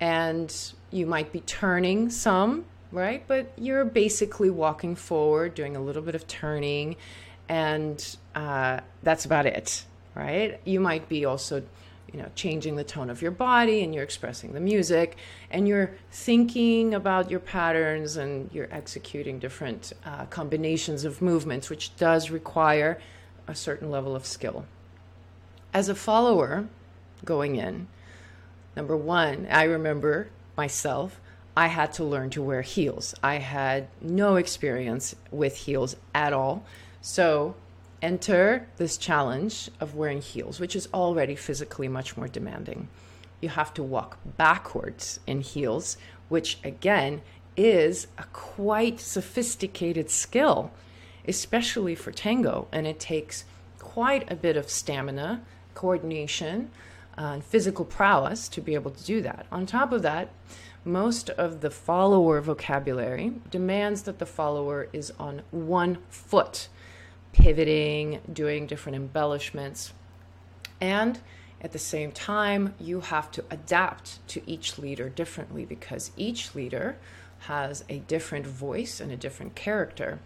and 0.00 0.54
you 0.90 1.06
might 1.06 1.32
be 1.32 1.40
turning 1.40 2.10
some 2.10 2.64
right? 2.94 3.24
But 3.26 3.52
you're 3.58 3.84
basically 3.84 4.48
walking 4.48 4.94
forward, 4.94 5.54
doing 5.54 5.76
a 5.76 5.80
little 5.80 6.00
bit 6.00 6.14
of 6.14 6.26
turning, 6.26 6.96
and 7.48 8.16
uh, 8.34 8.80
that's 9.02 9.24
about 9.24 9.46
it, 9.46 9.84
right? 10.14 10.60
You 10.64 10.80
might 10.80 11.08
be 11.08 11.24
also, 11.24 11.64
you 12.14 12.22
know, 12.22 12.30
changing 12.36 12.76
the 12.76 12.84
tone 12.84 13.10
of 13.10 13.20
your 13.20 13.32
body 13.32 13.82
and 13.82 13.92
you're 13.92 14.04
expressing 14.04 14.52
the 14.52 14.60
music 14.60 15.16
and 15.50 15.66
you're 15.66 15.90
thinking 16.12 16.94
about 16.94 17.28
your 17.28 17.40
patterns 17.40 18.16
and 18.16 18.48
you're 18.52 18.68
executing 18.70 19.40
different 19.40 19.92
uh, 20.06 20.24
combinations 20.26 21.04
of 21.04 21.20
movements, 21.20 21.68
which 21.68 21.96
does 21.96 22.30
require 22.30 23.00
a 23.48 23.54
certain 23.54 23.90
level 23.90 24.14
of 24.14 24.24
skill. 24.24 24.64
As 25.72 25.88
a 25.88 25.94
follower 25.96 26.68
going 27.24 27.56
in, 27.56 27.88
number 28.76 28.96
one, 28.96 29.48
I 29.50 29.64
remember 29.64 30.28
myself 30.56 31.20
I 31.56 31.66
had 31.66 31.92
to 31.94 32.04
learn 32.04 32.30
to 32.30 32.42
wear 32.42 32.62
heels. 32.62 33.12
I 33.24 33.38
had 33.38 33.88
no 34.00 34.36
experience 34.36 35.16
with 35.32 35.56
heels 35.56 35.96
at 36.14 36.32
all. 36.32 36.64
So, 37.00 37.56
enter 38.04 38.68
this 38.76 38.98
challenge 38.98 39.70
of 39.80 39.94
wearing 39.94 40.20
heels, 40.20 40.60
which 40.60 40.76
is 40.76 40.88
already 40.92 41.34
physically 41.34 41.88
much 41.88 42.18
more 42.18 42.28
demanding. 42.28 42.88
You 43.40 43.48
have 43.48 43.72
to 43.74 43.82
walk 43.82 44.18
backwards 44.36 45.20
in 45.26 45.40
heels, 45.40 45.96
which 46.28 46.58
again 46.62 47.22
is 47.56 48.06
a 48.18 48.24
quite 48.34 49.00
sophisticated 49.00 50.10
skill, 50.10 50.70
especially 51.26 51.94
for 51.94 52.12
tango. 52.12 52.68
And 52.70 52.86
it 52.86 53.00
takes 53.00 53.46
quite 53.78 54.30
a 54.30 54.36
bit 54.36 54.58
of 54.58 54.68
stamina, 54.68 55.40
coordination, 55.74 56.70
uh, 57.16 57.22
and 57.22 57.44
physical 57.44 57.86
prowess 57.86 58.48
to 58.50 58.60
be 58.60 58.74
able 58.74 58.90
to 58.90 59.04
do 59.04 59.22
that. 59.22 59.46
On 59.50 59.64
top 59.64 59.92
of 59.92 60.02
that, 60.02 60.28
most 60.84 61.30
of 61.30 61.62
the 61.62 61.70
follower 61.70 62.42
vocabulary 62.42 63.32
demands 63.50 64.02
that 64.02 64.18
the 64.18 64.26
follower 64.26 64.88
is 64.92 65.10
on 65.18 65.40
one 65.50 65.98
foot, 66.10 66.68
pivoting, 67.34 68.20
doing 68.32 68.66
different 68.66 68.96
embellishments. 68.96 69.92
And 70.80 71.20
at 71.60 71.72
the 71.72 71.78
same 71.78 72.12
time, 72.12 72.74
you 72.80 73.00
have 73.00 73.30
to 73.32 73.44
adapt 73.50 74.26
to 74.28 74.42
each 74.48 74.78
leader 74.78 75.08
differently 75.08 75.64
because 75.64 76.12
each 76.16 76.54
leader 76.54 76.96
has 77.40 77.84
a 77.88 77.98
different 77.98 78.46
voice 78.46 79.00
and 79.00 79.12
a 79.12 79.16
different 79.16 79.54
character. 79.54 80.20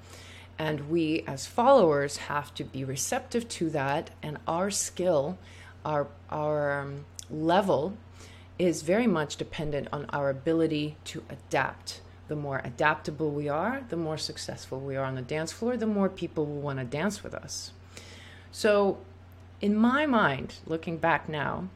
And 0.58 0.90
we, 0.90 1.24
as 1.26 1.46
followers, 1.46 2.16
have 2.16 2.54
to 2.54 2.64
be 2.64 2.84
receptive 2.84 3.48
to 3.50 3.70
that, 3.70 4.10
and 4.22 4.38
our 4.46 4.70
skill, 4.70 5.38
our, 5.84 6.08
our 6.30 6.80
um, 6.80 7.04
level 7.30 7.96
is 8.58 8.82
very 8.82 9.06
much 9.06 9.36
dependent 9.36 9.88
on 9.92 10.06
our 10.06 10.30
ability 10.30 10.96
to 11.04 11.22
adapt. 11.30 12.00
The 12.28 12.36
more 12.36 12.60
adaptable 12.62 13.30
we 13.30 13.48
are, 13.48 13.84
the 13.88 13.96
more 13.96 14.18
successful 14.18 14.80
we 14.80 14.96
are 14.96 15.04
on 15.04 15.14
the 15.14 15.22
dance 15.22 15.50
floor, 15.52 15.76
the 15.76 15.86
more 15.86 16.08
people 16.08 16.46
will 16.46 16.60
want 16.60 16.78
to 16.78 16.84
dance 16.84 17.22
with 17.22 17.34
us. 17.34 17.72
So, 18.52 18.98
in 19.60 19.74
my 19.74 20.06
mind, 20.06 20.54
looking 20.66 20.98
back 20.98 21.28
now, 21.28 21.68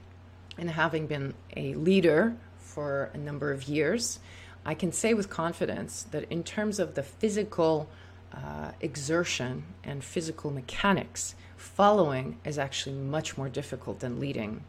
and 0.59 0.71
having 0.71 1.07
been 1.07 1.35
a 1.57 1.75
leader 1.75 2.37
for 2.59 3.11
a 3.15 3.19
number 3.19 3.51
of 3.51 3.65
years, 3.65 4.21
I 4.65 4.75
can 4.75 4.93
say 4.93 5.15
with 5.15 5.29
confidence 5.29 6.05
that 6.11 6.31
in 6.31 6.45
terms 6.45 6.79
of 6.79 6.95
the 6.95 7.03
physical 7.03 7.89
uh, 8.33 8.73
exertion 8.81 9.65
and 9.83 10.05
physical 10.05 10.51
mechanics, 10.51 11.35
following 11.57 12.39
is 12.45 12.59
actually 12.59 12.95
much 12.95 13.37
more 13.37 13.49
difficult 13.49 14.01
than 14.01 14.21
leading. 14.21 14.65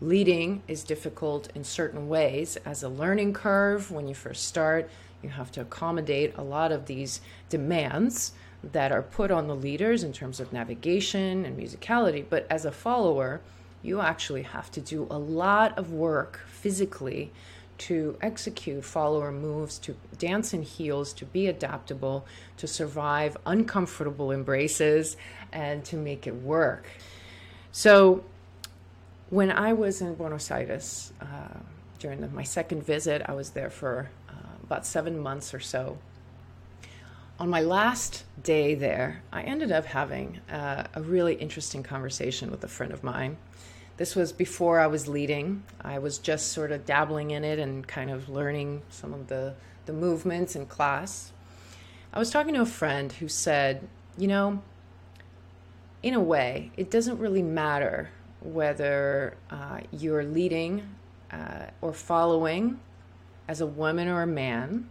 Leading 0.00 0.62
is 0.68 0.84
difficult 0.84 1.48
in 1.54 1.64
certain 1.64 2.08
ways 2.08 2.56
as 2.64 2.82
a 2.82 2.88
learning 2.88 3.32
curve. 3.32 3.90
When 3.90 4.06
you 4.08 4.14
first 4.14 4.44
start, 4.44 4.90
you 5.26 5.32
have 5.32 5.50
to 5.52 5.60
accommodate 5.60 6.34
a 6.36 6.42
lot 6.42 6.72
of 6.72 6.86
these 6.86 7.20
demands 7.48 8.32
that 8.62 8.92
are 8.92 9.02
put 9.02 9.30
on 9.30 9.48
the 9.48 9.54
leaders 9.54 10.02
in 10.02 10.12
terms 10.12 10.40
of 10.40 10.52
navigation 10.52 11.44
and 11.44 11.58
musicality. 11.58 12.24
But 12.28 12.46
as 12.48 12.64
a 12.64 12.72
follower, 12.72 13.40
you 13.82 14.00
actually 14.00 14.42
have 14.42 14.70
to 14.72 14.80
do 14.80 15.06
a 15.10 15.18
lot 15.18 15.76
of 15.76 15.92
work 15.92 16.40
physically 16.46 17.32
to 17.78 18.16
execute 18.22 18.84
follower 18.84 19.30
moves, 19.30 19.78
to 19.78 19.94
dance 20.16 20.54
in 20.54 20.62
heels, 20.62 21.12
to 21.12 21.26
be 21.26 21.46
adaptable, 21.46 22.24
to 22.56 22.66
survive 22.66 23.36
uncomfortable 23.44 24.32
embraces, 24.32 25.16
and 25.52 25.84
to 25.84 25.96
make 25.96 26.26
it 26.26 26.34
work. 26.34 26.86
So, 27.72 28.24
when 29.28 29.50
I 29.50 29.72
was 29.72 30.00
in 30.00 30.14
Buenos 30.14 30.50
Aires 30.50 31.12
uh, 31.20 31.58
during 31.98 32.20
the, 32.20 32.28
my 32.28 32.44
second 32.44 32.84
visit, 32.84 33.22
I 33.26 33.34
was 33.34 33.50
there 33.50 33.70
for 33.70 34.08
about 34.66 34.84
seven 34.84 35.18
months 35.18 35.54
or 35.54 35.60
so. 35.60 35.98
On 37.38 37.48
my 37.50 37.60
last 37.60 38.24
day 38.42 38.74
there, 38.74 39.22
I 39.32 39.42
ended 39.42 39.70
up 39.70 39.84
having 39.84 40.40
uh, 40.50 40.84
a 40.94 41.02
really 41.02 41.34
interesting 41.34 41.82
conversation 41.82 42.50
with 42.50 42.64
a 42.64 42.68
friend 42.68 42.92
of 42.92 43.04
mine. 43.04 43.36
This 43.98 44.14
was 44.14 44.32
before 44.32 44.80
I 44.80 44.86
was 44.86 45.08
leading. 45.08 45.62
I 45.82 45.98
was 45.98 46.18
just 46.18 46.52
sort 46.52 46.72
of 46.72 46.84
dabbling 46.84 47.30
in 47.30 47.44
it 47.44 47.58
and 47.58 47.86
kind 47.86 48.10
of 48.10 48.28
learning 48.28 48.82
some 48.90 49.14
of 49.14 49.28
the, 49.28 49.54
the 49.86 49.92
movements 49.92 50.56
in 50.56 50.66
class. 50.66 51.32
I 52.12 52.18
was 52.18 52.30
talking 52.30 52.54
to 52.54 52.62
a 52.62 52.66
friend 52.66 53.12
who 53.12 53.28
said, 53.28 53.86
You 54.16 54.28
know, 54.28 54.62
in 56.02 56.14
a 56.14 56.20
way, 56.20 56.70
it 56.76 56.90
doesn't 56.90 57.18
really 57.18 57.42
matter 57.42 58.10
whether 58.40 59.36
uh, 59.50 59.80
you're 59.90 60.24
leading 60.24 60.88
uh, 61.30 61.66
or 61.80 61.92
following 61.92 62.80
as 63.48 63.60
a 63.60 63.66
woman 63.66 64.08
or 64.08 64.22
a 64.22 64.26
man. 64.26 64.88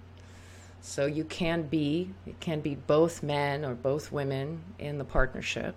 So 0.81 1.05
you 1.05 1.23
can 1.23 1.63
be, 1.63 2.11
it 2.27 2.39
can 2.39 2.61
be 2.61 2.75
both 2.75 3.23
men 3.23 3.65
or 3.65 3.73
both 3.73 4.11
women 4.11 4.61
in 4.77 4.97
the 4.97 5.03
partnership. 5.03 5.75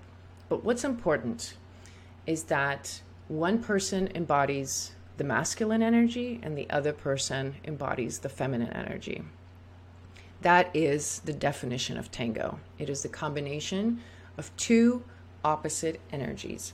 But 0.49 0.65
what's 0.65 0.85
important 0.85 1.55
is 2.27 2.45
that 2.45 3.01
one 3.29 3.63
person 3.63 4.11
embodies 4.15 4.93
the 5.17 5.25
masculine 5.25 5.83
energy 5.83 6.41
and 6.43 6.57
the 6.57 6.69
other 6.71 6.93
person 6.93 7.57
embodies 7.65 8.21
the 8.21 8.29
feminine 8.29 8.73
energy. 8.73 9.23
That 10.43 10.71
is 10.75 11.21
the 11.25 11.33
definition 11.33 11.99
of 11.99 12.11
tango. 12.11 12.61
It 12.79 12.89
is 12.89 13.03
the 13.03 13.09
combination 13.09 14.01
of 14.37 14.55
two 14.57 15.03
opposite 15.45 16.01
energies. 16.13 16.73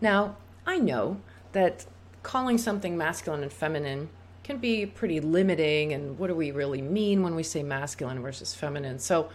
Now, 0.00 0.36
I 0.66 0.78
know 0.78 1.20
that 1.52 1.86
calling 2.22 2.58
something 2.58 2.96
masculine 2.96 3.42
and 3.42 3.52
feminine 3.52 4.10
can 4.50 4.58
be 4.58 4.84
pretty 4.84 5.20
limiting, 5.20 5.92
and 5.92 6.18
what 6.18 6.26
do 6.26 6.34
we 6.34 6.50
really 6.50 6.82
mean 6.82 7.22
when 7.22 7.36
we 7.36 7.42
say 7.44 7.62
masculine 7.62 8.20
versus 8.20 8.52
feminine? 8.52 8.98
So, 8.98 9.28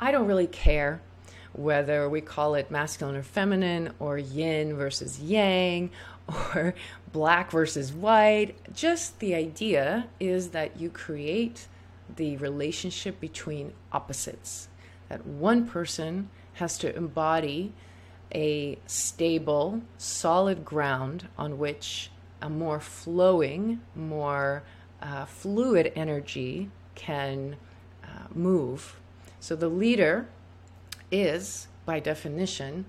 I 0.00 0.10
don't 0.10 0.26
really 0.26 0.48
care 0.48 1.00
whether 1.52 2.08
we 2.08 2.20
call 2.20 2.56
it 2.56 2.68
masculine 2.68 3.14
or 3.14 3.22
feminine, 3.22 3.92
or 4.00 4.18
yin 4.18 4.74
versus 4.74 5.20
yang, 5.20 5.90
or 6.28 6.74
black 7.12 7.52
versus 7.52 7.92
white. 7.92 8.56
Just 8.74 9.20
the 9.20 9.36
idea 9.36 10.08
is 10.18 10.48
that 10.48 10.80
you 10.80 10.90
create 10.90 11.68
the 12.16 12.36
relationship 12.38 13.20
between 13.20 13.72
opposites, 13.92 14.66
that 15.08 15.24
one 15.24 15.64
person 15.68 16.28
has 16.54 16.76
to 16.78 16.96
embody 16.96 17.72
a 18.34 18.80
stable, 18.86 19.82
solid 19.96 20.64
ground 20.64 21.28
on 21.38 21.56
which 21.56 22.10
a 22.42 22.48
more 22.48 22.80
flowing, 22.80 23.80
more 23.94 24.62
uh, 25.02 25.24
fluid 25.24 25.92
energy 25.94 26.70
can 26.94 27.56
uh, 28.04 28.26
move. 28.34 28.98
So 29.40 29.56
the 29.56 29.68
leader 29.68 30.28
is, 31.10 31.68
by 31.86 32.00
definition, 32.00 32.84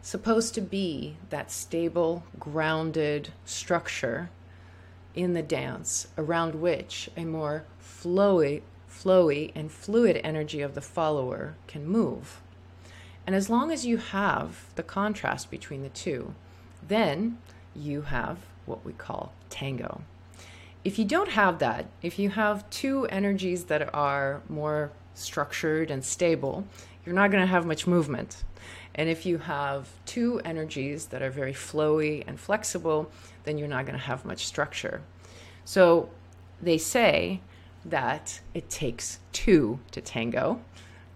supposed 0.00 0.54
to 0.54 0.60
be 0.60 1.16
that 1.30 1.50
stable, 1.50 2.24
grounded 2.38 3.32
structure 3.44 4.30
in 5.14 5.32
the 5.34 5.42
dance 5.42 6.08
around 6.16 6.54
which 6.54 7.10
a 7.16 7.24
more 7.24 7.64
flowy, 7.80 8.62
flowy 8.90 9.52
and 9.54 9.70
fluid 9.70 10.20
energy 10.24 10.60
of 10.60 10.74
the 10.74 10.80
follower 10.80 11.54
can 11.66 11.86
move. 11.86 12.40
And 13.26 13.36
as 13.36 13.48
long 13.48 13.70
as 13.70 13.86
you 13.86 13.98
have 13.98 14.74
the 14.74 14.82
contrast 14.82 15.50
between 15.50 15.82
the 15.82 15.88
two, 15.88 16.34
then 16.86 17.38
you 17.74 18.02
have 18.02 18.38
what 18.66 18.84
we 18.84 18.92
call 18.92 19.32
tango. 19.50 20.02
If 20.84 20.98
you 20.98 21.04
don't 21.04 21.30
have 21.30 21.58
that, 21.60 21.86
if 22.02 22.18
you 22.18 22.30
have 22.30 22.68
two 22.70 23.06
energies 23.06 23.64
that 23.64 23.94
are 23.94 24.42
more 24.48 24.90
structured 25.14 25.90
and 25.90 26.04
stable, 26.04 26.64
you're 27.04 27.14
not 27.14 27.30
going 27.30 27.42
to 27.42 27.46
have 27.46 27.66
much 27.66 27.86
movement. 27.86 28.44
And 28.94 29.08
if 29.08 29.24
you 29.24 29.38
have 29.38 29.88
two 30.06 30.40
energies 30.44 31.06
that 31.06 31.22
are 31.22 31.30
very 31.30 31.52
flowy 31.52 32.24
and 32.26 32.38
flexible, 32.38 33.10
then 33.44 33.58
you're 33.58 33.68
not 33.68 33.86
going 33.86 33.98
to 33.98 34.04
have 34.04 34.24
much 34.24 34.46
structure. 34.46 35.02
So 35.64 36.10
they 36.60 36.78
say 36.78 37.40
that 37.84 38.40
it 38.54 38.68
takes 38.70 39.18
two 39.32 39.80
to 39.92 40.00
tango. 40.00 40.60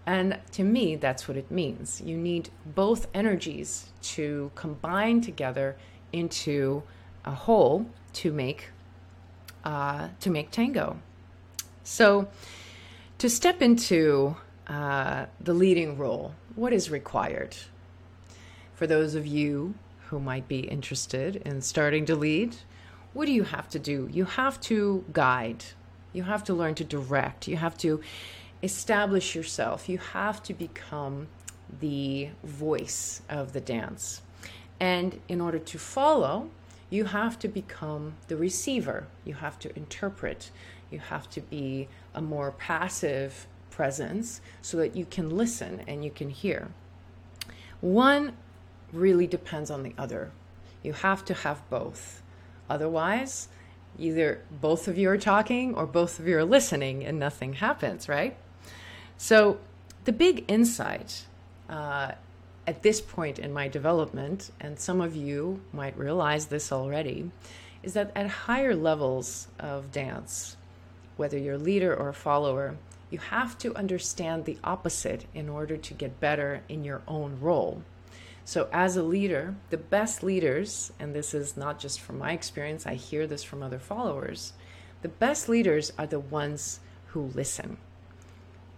And 0.05 0.39
to 0.53 0.63
me, 0.63 0.95
that's 0.95 1.27
what 1.27 1.37
it 1.37 1.51
means. 1.51 2.01
You 2.01 2.17
need 2.17 2.49
both 2.65 3.07
energies 3.13 3.91
to 4.03 4.51
combine 4.55 5.21
together 5.21 5.75
into 6.13 6.83
a 7.27 7.35
whole 7.35 7.85
to 8.13 8.31
make 8.31 8.69
uh, 9.63 10.07
to 10.21 10.29
make 10.29 10.49
tango. 10.49 10.97
So, 11.83 12.29
to 13.17 13.29
step 13.29 13.61
into 13.61 14.37
uh, 14.67 15.25
the 15.41 15.53
leading 15.53 15.97
role, 15.97 16.33
what 16.55 16.71
is 16.73 16.89
required? 16.89 17.55
For 18.75 18.87
those 18.87 19.13
of 19.15 19.25
you 19.25 19.75
who 20.07 20.19
might 20.19 20.47
be 20.47 20.59
interested 20.59 21.35
in 21.37 21.61
starting 21.61 22.05
to 22.05 22.15
lead, 22.15 22.55
what 23.13 23.25
do 23.25 23.33
you 23.33 23.43
have 23.43 23.67
to 23.69 23.79
do? 23.79 24.07
You 24.11 24.25
have 24.25 24.61
to 24.61 25.03
guide. 25.11 25.65
You 26.13 26.23
have 26.23 26.43
to 26.45 26.53
learn 26.53 26.75
to 26.75 26.83
direct. 26.83 27.47
You 27.47 27.57
have 27.57 27.77
to 27.79 27.99
establish 28.63 29.35
yourself. 29.35 29.89
You 29.89 29.97
have 29.97 30.41
to 30.43 30.53
become 30.53 31.27
the 31.79 32.29
voice 32.43 33.21
of 33.29 33.53
the 33.53 33.61
dance. 33.61 34.21
And 34.79 35.19
in 35.27 35.41
order 35.41 35.59
to 35.59 35.77
follow, 35.77 36.49
you 36.89 37.05
have 37.05 37.37
to 37.39 37.47
become 37.47 38.15
the 38.27 38.37
receiver. 38.37 39.07
You 39.25 39.35
have 39.35 39.59
to 39.59 39.75
interpret. 39.75 40.51
You 40.89 40.99
have 40.99 41.29
to 41.31 41.41
be 41.41 41.87
a 42.13 42.21
more 42.21 42.51
passive 42.51 43.47
presence 43.69 44.41
so 44.61 44.77
that 44.77 44.95
you 44.95 45.05
can 45.05 45.29
listen 45.29 45.83
and 45.87 46.03
you 46.03 46.11
can 46.11 46.29
hear. 46.29 46.69
One 47.81 48.33
really 48.93 49.27
depends 49.27 49.69
on 49.69 49.83
the 49.83 49.93
other. 49.97 50.31
You 50.81 50.93
have 50.93 51.25
to 51.25 51.33
have 51.33 51.67
both. 51.69 52.21
Otherwise, 52.69 53.49
either 53.99 54.41
both 54.49 54.87
of 54.87 54.97
you 54.97 55.09
are 55.09 55.17
talking 55.17 55.75
or 55.75 55.85
both 55.85 56.19
of 56.19 56.27
you 56.27 56.37
are 56.37 56.45
listening 56.45 57.05
and 57.05 57.19
nothing 57.19 57.53
happens, 57.53 58.07
right? 58.07 58.37
So, 59.17 59.59
the 60.05 60.13
big 60.13 60.45
insight 60.47 61.25
uh, 61.69 62.13
at 62.67 62.83
this 62.83 62.99
point 62.99 63.39
in 63.39 63.53
my 63.53 63.69
development, 63.69 64.51
and 64.59 64.77
some 64.77 64.99
of 64.99 65.15
you 65.15 65.61
might 65.71 65.97
realize 65.97 66.47
this 66.47 66.71
already, 66.71 67.31
is 67.81 67.93
that 67.93 68.11
at 68.13 68.27
higher 68.27 68.75
levels 68.75 69.47
of 69.57 69.93
dance, 69.93 70.57
whether 71.15 71.37
you're 71.37 71.55
a 71.55 71.57
leader 71.57 71.95
or 71.95 72.09
a 72.09 72.13
follower, 72.13 72.75
you 73.09 73.19
have 73.19 73.57
to 73.59 73.73
understand 73.75 74.43
the 74.43 74.57
opposite 74.65 75.25
in 75.33 75.47
order 75.47 75.77
to 75.77 75.93
get 75.93 76.19
better 76.19 76.61
in 76.67 76.83
your 76.83 77.01
own 77.07 77.39
role. 77.39 77.81
So, 78.43 78.67
as 78.73 78.97
a 78.97 79.03
leader, 79.03 79.55
the 79.69 79.77
best 79.77 80.21
leaders, 80.23 80.91
and 80.99 81.15
this 81.15 81.33
is 81.33 81.55
not 81.55 81.79
just 81.79 82.01
from 82.01 82.17
my 82.17 82.33
experience, 82.33 82.85
I 82.85 82.95
hear 82.95 83.27
this 83.27 83.43
from 83.43 83.63
other 83.63 83.79
followers, 83.79 84.53
the 85.01 85.09
best 85.09 85.47
leaders 85.47 85.93
are 85.97 86.07
the 86.07 86.19
ones 86.19 86.79
who 87.07 87.31
listen. 87.33 87.77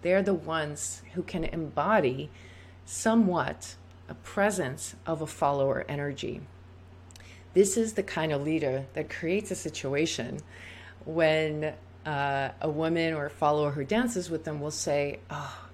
They're 0.01 0.23
the 0.23 0.33
ones 0.33 1.01
who 1.13 1.23
can 1.23 1.43
embody 1.43 2.29
somewhat 2.89 3.75
a 4.09 4.15
presence 4.15 4.95
of 5.05 5.21
a 5.21 5.27
follower 5.27 5.85
energy. 5.87 6.41
This 7.53 7.77
is 7.77 7.93
the 7.93 8.01
kind 8.01 8.31
of 8.31 8.41
leader 8.41 8.85
that 8.93 9.11
creates 9.11 9.51
a 9.51 9.55
situation 9.55 10.39
when 11.05 11.75
uh, 12.03 12.49
a 12.59 12.69
woman 12.69 13.13
or 13.13 13.27
a 13.27 13.29
follower 13.29 13.71
who 13.71 13.83
dances 13.83 14.31
with 14.31 14.43
them 14.43 14.59
will 14.59 14.71
say, 14.71 15.19
Oh, 15.29 15.67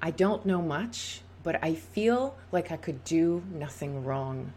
I 0.00 0.10
don't 0.10 0.44
know 0.44 0.60
much, 0.60 1.20
but 1.44 1.62
I 1.62 1.74
feel 1.74 2.34
like 2.50 2.72
I 2.72 2.76
could 2.76 3.04
do 3.04 3.44
nothing 3.52 4.04
wrong. 4.04 4.52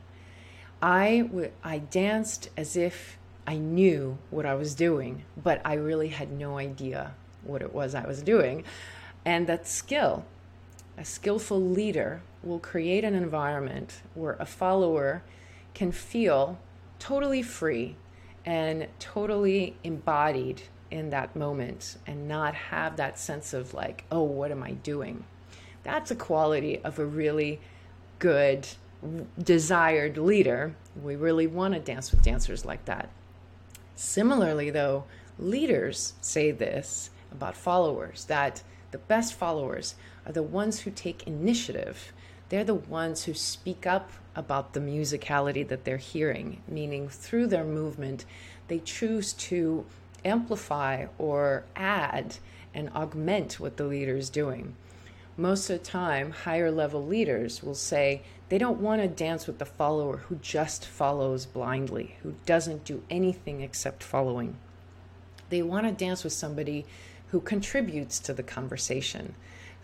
I, 0.82 1.20
w- 1.28 1.52
I 1.64 1.78
danced 1.78 2.50
as 2.58 2.76
if 2.76 3.20
I 3.46 3.58
knew 3.58 4.18
what 4.32 4.48
I 4.48 4.56
was 4.56 4.74
doing, 4.74 5.24
but 5.38 5.62
I 5.64 5.76
really 5.76 6.10
had 6.10 6.32
no 6.32 6.58
idea 6.58 7.14
what 7.44 7.62
it 7.62 7.76
was 7.76 7.94
I 7.94 8.08
was 8.08 8.24
doing. 8.24 8.64
And 9.24 9.46
that 9.46 9.68
skill 9.68 10.26
a 10.98 11.06
skillful 11.06 11.62
leader 11.62 12.22
will 12.44 12.60
create 12.60 13.04
an 13.04 13.16
environment 13.16 14.02
where 14.14 14.38
a 14.40 14.46
follower 14.46 15.24
can 15.74 15.92
feel 15.92 16.58
totally 17.00 17.42
free 17.42 17.96
and 18.46 18.88
totally 19.00 19.76
embodied 19.84 20.62
in 20.92 21.10
that 21.10 21.36
moment 21.36 21.98
and 22.08 22.28
not 22.28 22.54
have 22.54 22.96
that 22.96 23.20
sense 23.20 23.54
of 23.54 23.74
like, 23.74 24.06
oh, 24.12 24.24
what 24.24 24.52
am 24.52 24.64
I 24.64 24.72
doing? 24.72 25.26
That's 25.84 26.12
a 26.12 26.16
quality 26.16 26.80
of 26.80 27.00
a 27.00 27.06
really 27.06 27.60
good, 28.20 28.68
desired 29.42 30.18
leader. 30.18 30.76
We 31.02 31.16
really 31.16 31.48
want 31.48 31.74
to 31.74 31.80
dance 31.80 32.12
with 32.12 32.22
dancers 32.22 32.66
like 32.66 32.86
that. 32.86 33.10
Similarly, 33.96 34.70
though, 34.70 35.06
leaders 35.38 36.14
say 36.22 36.52
this 36.52 37.10
about 37.32 37.58
followers 37.58 38.26
that 38.26 38.64
the 38.92 38.98
best 38.98 39.34
followers 39.34 39.96
are 40.26 40.32
the 40.32 40.44
ones 40.44 40.82
who 40.82 40.92
take 40.92 41.28
initiative. 41.28 42.14
They're 42.50 42.64
the 42.64 42.76
ones 42.76 43.24
who 43.24 43.34
speak 43.34 43.86
up 43.86 44.12
about 44.36 44.74
the 44.74 44.80
musicality 44.80 45.68
that 45.68 45.86
they're 45.86 45.98
hearing, 45.98 46.62
meaning 46.68 47.08
through 47.08 47.48
their 47.48 47.64
movement, 47.64 48.26
they 48.68 48.80
choose 48.80 49.34
to 49.34 49.86
amplify 50.24 51.06
or 51.18 51.64
add 51.76 52.38
and 52.74 52.90
augment 52.90 53.60
what 53.60 53.78
the 53.78 53.86
leader 53.86 54.18
is 54.18 54.30
doing. 54.30 54.76
Most 55.38 55.70
of 55.70 55.80
the 55.80 55.86
time, 55.86 56.32
higher 56.32 56.72
level 56.72 57.06
leaders 57.06 57.62
will 57.62 57.76
say 57.76 58.22
they 58.50 58.58
don't 58.58 58.80
want 58.80 59.02
to 59.02 59.08
dance 59.08 59.48
with 59.48 59.60
the 59.60 59.66
follower 59.66 60.18
who 60.18 60.36
just 60.36 60.86
follows 60.86 61.46
blindly, 61.46 62.16
who 62.24 62.36
doesn't 62.46 62.86
do 62.86 63.04
anything 63.10 63.62
except 63.62 64.04
following. 64.04 64.58
They 65.50 65.62
want 65.62 65.88
to 65.88 65.92
dance 65.92 66.24
with 66.24 66.34
somebody 66.34 66.86
who 67.28 67.42
contributes 67.42 68.20
to 68.20 68.34
the 68.34 68.44
conversation, 68.44 69.36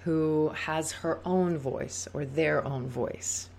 who 0.03 0.51
has 0.55 0.91
her 0.91 1.19
own 1.25 1.57
voice 1.57 2.07
or 2.13 2.25
their 2.25 2.65
own 2.65 2.87
voice. 2.87 3.49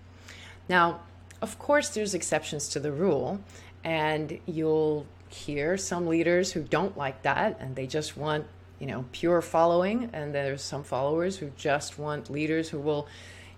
Now, 0.67 1.01
of 1.41 1.59
course, 1.59 1.89
there's 1.89 2.13
exceptions 2.13 2.69
to 2.69 2.79
the 2.79 2.91
rule, 2.91 3.39
and 3.83 4.39
you'll 4.45 5.05
hear 5.29 5.77
some 5.77 6.07
leaders 6.07 6.51
who 6.51 6.61
don't 6.61 6.97
like 6.97 7.23
that 7.23 7.57
and 7.59 7.75
they 7.75 7.87
just 7.87 8.15
want, 8.15 8.45
you 8.79 8.87
know, 8.87 9.05
pure 9.11 9.41
following, 9.41 10.09
and 10.13 10.33
there's 10.33 10.61
some 10.61 10.83
followers 10.83 11.37
who 11.37 11.51
just 11.57 11.97
want 11.97 12.29
leaders 12.29 12.69
who 12.69 12.79
will, 12.79 13.07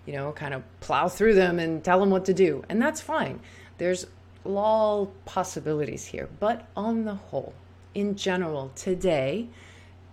you 0.06 0.12
know, 0.12 0.32
kind 0.32 0.54
of 0.54 0.62
plow 0.80 1.08
through 1.08 1.34
them 1.34 1.58
and 1.58 1.84
tell 1.84 2.00
them 2.00 2.10
what 2.10 2.24
to 2.24 2.34
do. 2.34 2.64
And 2.68 2.80
that's 2.80 3.00
fine. 3.00 3.40
There's 3.78 4.06
all 4.44 5.12
possibilities 5.24 6.06
here. 6.06 6.28
But 6.40 6.66
on 6.76 7.04
the 7.04 7.14
whole, 7.14 7.54
in 7.94 8.16
general, 8.16 8.70
today, 8.74 9.48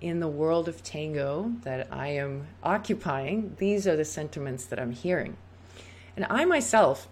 in 0.03 0.19
the 0.19 0.27
world 0.27 0.67
of 0.67 0.83
tango 0.83 1.53
that 1.63 1.87
I 1.89 2.09
am 2.09 2.45
occupying, 2.61 3.55
these 3.57 3.87
are 3.87 3.95
the 3.95 4.03
sentiments 4.03 4.65
that 4.65 4.77
I'm 4.77 4.91
hearing. 4.91 5.37
And 6.17 6.27
I 6.29 6.43
myself 6.43 7.07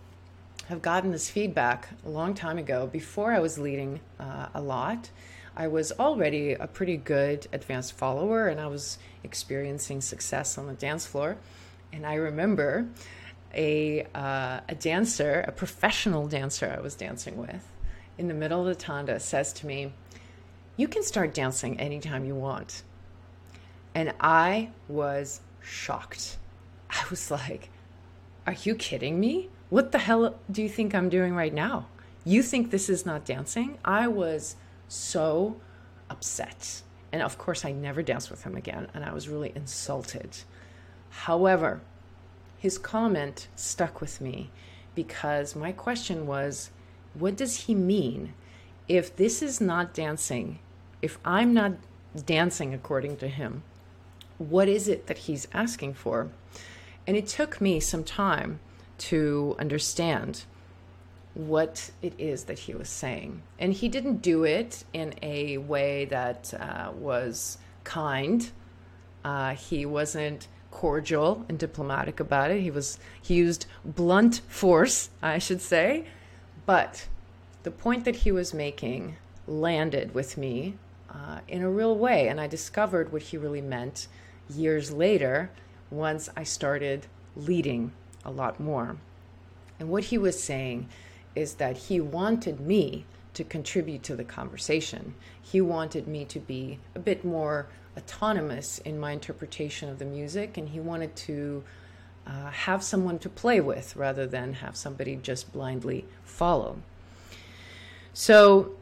have 0.67 0.81
gotten 0.81 1.13
this 1.13 1.29
feedback 1.29 1.87
a 2.05 2.09
long 2.09 2.33
time 2.33 2.57
ago 2.57 2.87
before 2.87 3.31
I 3.31 3.39
was 3.39 3.57
leading 3.57 4.01
uh, 4.19 4.47
a 4.53 4.61
lot. 4.61 5.09
I 5.55 5.69
was 5.69 5.93
already 5.93 6.51
a 6.51 6.67
pretty 6.67 6.97
good 6.97 7.47
advanced 7.53 7.93
follower 7.93 8.49
and 8.49 8.59
I 8.59 8.67
was 8.67 8.97
experiencing 9.23 10.01
success 10.01 10.57
on 10.57 10.67
the 10.67 10.73
dance 10.73 11.05
floor. 11.05 11.37
And 11.93 12.05
I 12.05 12.15
remember 12.15 12.89
a, 13.53 14.05
uh, 14.13 14.59
a 14.67 14.75
dancer, 14.75 15.45
a 15.47 15.53
professional 15.53 16.27
dancer 16.27 16.75
I 16.77 16.81
was 16.81 16.95
dancing 16.95 17.37
with, 17.37 17.65
in 18.17 18.27
the 18.27 18.33
middle 18.33 18.59
of 18.59 18.67
the 18.67 18.75
tanda 18.75 19.17
says 19.21 19.53
to 19.53 19.65
me, 19.65 19.93
You 20.81 20.87
can 20.87 21.03
start 21.03 21.35
dancing 21.35 21.79
anytime 21.79 22.25
you 22.25 22.33
want. 22.33 22.81
And 23.93 24.15
I 24.19 24.69
was 24.87 25.41
shocked. 25.61 26.39
I 26.89 27.03
was 27.11 27.29
like, 27.29 27.69
Are 28.47 28.55
you 28.63 28.73
kidding 28.73 29.19
me? 29.19 29.49
What 29.69 29.91
the 29.91 29.99
hell 29.99 30.39
do 30.49 30.63
you 30.63 30.69
think 30.69 30.95
I'm 30.95 31.07
doing 31.07 31.35
right 31.35 31.53
now? 31.53 31.85
You 32.25 32.41
think 32.41 32.71
this 32.71 32.89
is 32.89 33.05
not 33.05 33.25
dancing? 33.25 33.77
I 33.85 34.07
was 34.07 34.55
so 34.87 35.57
upset. 36.09 36.81
And 37.11 37.21
of 37.21 37.37
course, 37.37 37.63
I 37.63 37.73
never 37.73 38.01
danced 38.01 38.31
with 38.31 38.41
him 38.41 38.55
again, 38.55 38.87
and 38.95 39.05
I 39.05 39.13
was 39.13 39.29
really 39.29 39.51
insulted. 39.53 40.35
However, 41.11 41.81
his 42.57 42.79
comment 42.79 43.49
stuck 43.55 44.01
with 44.01 44.19
me 44.19 44.49
because 44.95 45.55
my 45.55 45.73
question 45.73 46.25
was 46.25 46.71
what 47.13 47.35
does 47.37 47.65
he 47.65 47.75
mean 47.75 48.33
if 48.87 49.15
this 49.15 49.43
is 49.43 49.61
not 49.61 49.93
dancing? 49.93 50.57
If 51.01 51.17
I'm 51.25 51.53
not 51.53 51.73
dancing 52.25 52.73
according 52.73 53.17
to 53.17 53.27
him, 53.27 53.63
what 54.37 54.67
is 54.67 54.87
it 54.87 55.07
that 55.07 55.19
he's 55.19 55.47
asking 55.53 55.93
for? 55.95 56.29
And 57.07 57.17
it 57.17 57.27
took 57.27 57.61
me 57.61 57.79
some 57.79 58.03
time 58.03 58.59
to 58.99 59.55
understand 59.59 60.43
what 61.33 61.91
it 62.01 62.13
is 62.17 62.43
that 62.45 62.59
he 62.59 62.73
was 62.73 62.89
saying. 62.89 63.41
And 63.57 63.73
he 63.73 63.87
didn't 63.87 64.21
do 64.21 64.43
it 64.43 64.83
in 64.93 65.13
a 65.21 65.57
way 65.57 66.05
that 66.05 66.53
uh, 66.53 66.91
was 66.93 67.57
kind. 67.83 68.49
Uh, 69.23 69.55
he 69.55 69.85
wasn't 69.85 70.47
cordial 70.71 71.45
and 71.49 71.57
diplomatic 71.57 72.19
about 72.19 72.51
it. 72.51 72.61
He 72.61 72.71
was 72.71 72.99
he 73.21 73.35
used 73.35 73.65
blunt 73.83 74.41
force, 74.47 75.09
I 75.21 75.37
should 75.37 75.61
say. 75.61 76.05
But 76.65 77.07
the 77.63 77.71
point 77.71 78.05
that 78.05 78.17
he 78.17 78.31
was 78.31 78.53
making 78.53 79.15
landed 79.47 80.13
with 80.13 80.37
me 80.37 80.75
uh, 81.13 81.39
in 81.47 81.61
a 81.61 81.69
real 81.69 81.95
way, 81.95 82.27
and 82.27 82.39
I 82.39 82.47
discovered 82.47 83.11
what 83.11 83.21
he 83.21 83.37
really 83.37 83.61
meant 83.61 84.07
years 84.49 84.91
later 84.91 85.49
once 85.89 86.29
I 86.35 86.43
started 86.43 87.07
leading 87.35 87.91
a 88.23 88.31
lot 88.31 88.59
more. 88.59 88.97
And 89.79 89.89
what 89.89 90.05
he 90.05 90.17
was 90.17 90.41
saying 90.41 90.87
is 91.35 91.55
that 91.55 91.77
he 91.77 91.99
wanted 91.99 92.59
me 92.59 93.05
to 93.33 93.43
contribute 93.43 94.03
to 94.03 94.15
the 94.15 94.23
conversation. 94.23 95.15
He 95.41 95.61
wanted 95.61 96.07
me 96.07 96.25
to 96.25 96.39
be 96.39 96.79
a 96.95 96.99
bit 96.99 97.23
more 97.23 97.67
autonomous 97.97 98.79
in 98.79 98.99
my 98.99 99.11
interpretation 99.11 99.89
of 99.89 99.99
the 99.99 100.05
music, 100.05 100.57
and 100.57 100.69
he 100.69 100.79
wanted 100.79 101.15
to 101.15 101.63
uh, 102.27 102.51
have 102.51 102.83
someone 102.83 103.19
to 103.19 103.29
play 103.29 103.59
with 103.59 103.95
rather 103.95 104.27
than 104.27 104.53
have 104.53 104.75
somebody 104.75 105.15
just 105.15 105.51
blindly 105.51 106.05
follow. 106.23 106.77
So, 108.13 108.73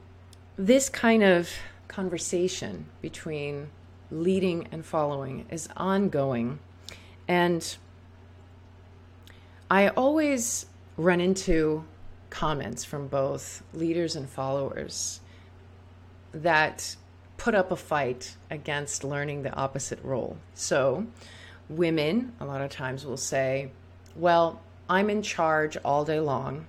this 0.58 0.90
kind 0.90 1.24
of 1.24 1.50
conversation 1.90 2.86
between 3.02 3.70
leading 4.10 4.68
and 4.72 4.86
following 4.86 5.46
is 5.50 5.68
ongoing. 5.76 6.60
And 7.28 7.76
I 9.70 9.90
always 9.90 10.66
run 10.96 11.20
into 11.20 11.84
comments 12.30 12.86
from 12.86 13.08
both 13.08 13.64
leaders 13.74 14.16
and 14.16 14.30
followers 14.30 15.20
that 16.32 16.96
put 17.38 17.56
up 17.56 17.72
a 17.72 17.76
fight 17.76 18.36
against 18.50 19.04
learning 19.04 19.44
the 19.44 19.54
opposite 19.54 20.04
role. 20.04 20.38
So, 20.54 21.08
women 21.70 22.34
a 22.40 22.46
lot 22.46 22.62
of 22.62 22.70
times 22.70 23.06
will 23.06 23.18
say, 23.18 23.72
Well, 24.16 24.62
I'm 24.90 25.10
in 25.10 25.22
charge 25.22 25.78
all 25.78 26.06
day 26.06 26.20
long. 26.20 26.68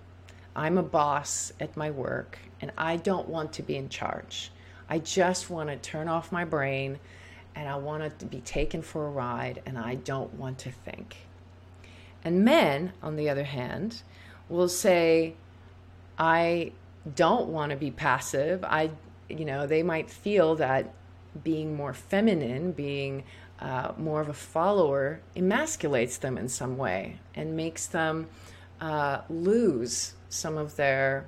I'm 0.54 0.78
a 0.78 0.83
boss 0.83 1.52
at 1.61 1.76
my 1.76 1.90
work, 1.90 2.38
and 2.61 2.72
I 2.76 2.96
don't 2.96 3.28
want 3.28 3.52
to 3.54 3.62
be 3.62 3.76
in 3.76 3.88
charge. 3.88 4.50
I 4.90 4.98
just 4.98 5.48
want 5.48 5.70
to 5.70 5.76
turn 5.76 6.09
off 6.09 6.33
my 6.33 6.44
brain 6.44 6.98
and 7.55 7.68
I 7.68 7.76
want 7.76 8.18
to 8.18 8.26
be 8.26 8.40
taken 8.40 8.83
for 8.83 9.07
a 9.07 9.11
ride, 9.11 9.62
and 9.66 9.76
I 9.76 9.96
don't 9.96 10.35
want 10.35 10.59
to 10.59 10.70
think. 10.70 11.16
And 12.24 12.44
men, 12.44 12.92
on 13.03 13.16
the 13.16 13.29
other 13.29 13.44
hand, 13.44 14.03
will 14.48 14.68
say, 14.68 15.35
I 16.18 16.72
don't 17.16 17.48
want 17.48 17.70
to 17.70 17.76
be 17.76 17.90
passive. 17.90 18.62
I, 18.64 18.90
you 19.29 19.44
know, 19.44 19.66
they 19.66 19.83
might 19.83 20.11
feel 20.11 20.55
that 20.57 20.94
being 21.42 21.74
more 21.74 21.92
feminine, 21.92 22.72
being 22.72 23.24
uh, 23.59 23.92
more 23.98 24.20
of 24.20 24.29
a 24.29 24.35
follower, 24.35 25.20
emasculates 25.35 26.18
them 26.18 26.38
in 26.38 26.48
some 26.48 26.76
way 26.76 27.18
and 27.35 27.57
makes 27.57 27.87
them 27.87 28.29
uh, 28.81 29.22
lose 29.29 30.14
some 30.29 30.57
of 30.57 30.76
their 30.76 31.26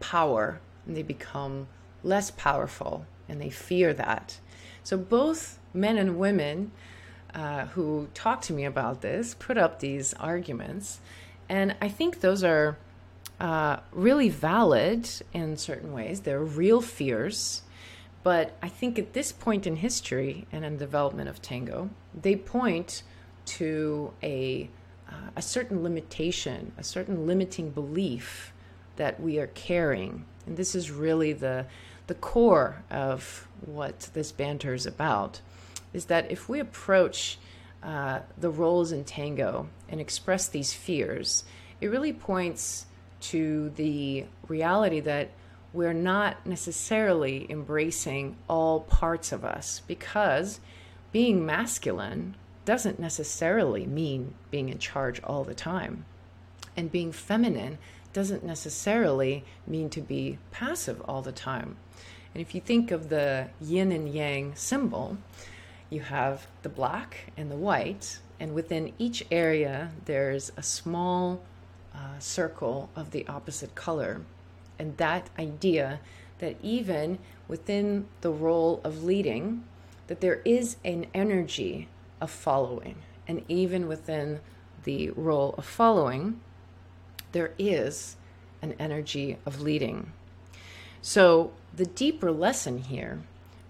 power. 0.00 0.60
And 0.86 0.96
they 0.96 1.02
become 1.02 1.66
less 2.04 2.30
powerful 2.30 3.06
and 3.28 3.40
they 3.40 3.50
fear 3.50 3.92
that. 3.94 4.38
So 4.84 4.96
both 4.96 5.58
men 5.72 5.96
and 5.96 6.18
women 6.18 6.70
uh, 7.34 7.66
who 7.66 8.08
talk 8.14 8.40
to 8.42 8.52
me 8.52 8.64
about 8.64 9.00
this 9.00 9.34
put 9.34 9.58
up 9.58 9.80
these 9.80 10.14
arguments. 10.14 11.00
And 11.48 11.74
I 11.80 11.88
think 11.88 12.20
those 12.20 12.44
are 12.44 12.78
uh, 13.40 13.78
really 13.92 14.28
valid 14.28 15.08
in 15.32 15.56
certain 15.56 15.92
ways. 15.92 16.20
They're 16.20 16.42
real 16.42 16.80
fears. 16.80 17.62
But 18.22 18.56
I 18.62 18.68
think 18.68 18.98
at 18.98 19.12
this 19.12 19.32
point 19.32 19.66
in 19.66 19.76
history 19.76 20.46
and 20.52 20.64
in 20.64 20.76
development 20.76 21.28
of 21.28 21.42
tango, 21.42 21.90
they 22.18 22.36
point 22.36 23.02
to 23.46 24.12
a, 24.22 24.70
uh, 25.08 25.30
a 25.36 25.42
certain 25.42 25.82
limitation, 25.82 26.72
a 26.78 26.84
certain 26.84 27.26
limiting 27.26 27.70
belief 27.70 28.52
that 28.96 29.20
we 29.20 29.38
are 29.38 29.48
carrying. 29.48 30.24
And 30.46 30.56
this 30.56 30.74
is 30.74 30.90
really 30.90 31.32
the, 31.32 31.66
the 32.06 32.14
core 32.14 32.82
of 32.90 33.48
what 33.64 34.10
this 34.14 34.32
banter 34.32 34.74
is 34.74 34.86
about 34.86 35.40
is 35.92 36.06
that 36.06 36.30
if 36.30 36.48
we 36.48 36.60
approach 36.60 37.38
uh, 37.82 38.20
the 38.36 38.50
roles 38.50 38.92
in 38.92 39.04
tango 39.04 39.68
and 39.88 40.00
express 40.00 40.48
these 40.48 40.72
fears, 40.72 41.44
it 41.80 41.88
really 41.88 42.12
points 42.12 42.86
to 43.20 43.70
the 43.76 44.24
reality 44.48 45.00
that 45.00 45.30
we're 45.72 45.92
not 45.92 46.46
necessarily 46.46 47.46
embracing 47.50 48.36
all 48.48 48.80
parts 48.80 49.32
of 49.32 49.44
us 49.44 49.82
because 49.86 50.60
being 51.10 51.44
masculine 51.44 52.36
doesn't 52.64 52.98
necessarily 52.98 53.86
mean 53.86 54.34
being 54.50 54.68
in 54.68 54.78
charge 54.78 55.20
all 55.24 55.44
the 55.44 55.54
time. 55.54 56.04
And 56.76 56.90
being 56.90 57.12
feminine 57.12 57.78
doesn't 58.12 58.44
necessarily 58.44 59.44
mean 59.66 59.90
to 59.90 60.00
be 60.00 60.38
passive 60.50 61.02
all 61.02 61.22
the 61.22 61.32
time. 61.32 61.76
And 62.34 62.40
if 62.40 62.54
you 62.54 62.60
think 62.60 62.90
of 62.90 63.08
the 63.08 63.48
yin 63.60 63.92
and 63.92 64.08
yang 64.08 64.54
symbol, 64.56 65.16
you 65.88 66.00
have 66.00 66.48
the 66.62 66.68
black 66.68 67.32
and 67.36 67.50
the 67.50 67.56
white, 67.56 68.18
and 68.40 68.54
within 68.54 68.92
each 68.98 69.24
area, 69.30 69.92
there's 70.06 70.50
a 70.56 70.62
small 70.62 71.40
uh, 71.94 72.18
circle 72.18 72.90
of 72.96 73.12
the 73.12 73.26
opposite 73.28 73.76
color. 73.76 74.22
And 74.78 74.96
that 74.96 75.30
idea 75.38 76.00
that 76.40 76.56
even 76.60 77.18
within 77.46 78.06
the 78.22 78.30
role 78.30 78.80
of 78.82 79.04
leading, 79.04 79.62
that 80.08 80.20
there 80.20 80.40
is 80.44 80.76
an 80.84 81.06
energy 81.14 81.88
of 82.20 82.30
following. 82.30 82.96
And 83.28 83.44
even 83.48 83.86
within 83.86 84.40
the 84.82 85.10
role 85.10 85.54
of 85.56 85.64
following, 85.64 86.40
there 87.30 87.52
is 87.58 88.16
an 88.60 88.74
energy 88.78 89.38
of 89.46 89.60
leading. 89.60 90.12
So 91.00 91.52
the 91.76 91.86
deeper 91.86 92.30
lesson 92.30 92.78
here 92.78 93.20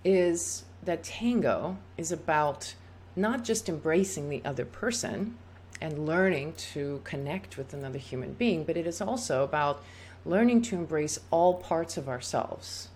is 0.05 0.65
that 0.83 1.03
tango 1.03 1.79
is 1.97 2.13
about 2.13 2.75
not 3.17 3.45
just 3.45 3.69
embracing 3.69 4.29
the 4.29 4.43
other 4.45 4.65
person 4.65 5.37
and 5.81 6.07
learning 6.07 6.53
to 6.53 7.01
connect 7.05 7.57
with 7.57 7.73
another 7.73 7.99
human 7.99 8.35
being, 8.35 8.65
but 8.65 8.77
it 8.77 8.87
is 8.87 9.01
also 9.01 9.43
about 9.43 9.83
learning 10.27 10.61
to 10.61 10.77
embrace 10.77 11.19
all 11.31 11.55
parts 11.55 11.97
of 11.97 12.09
ourselves. 12.09 12.89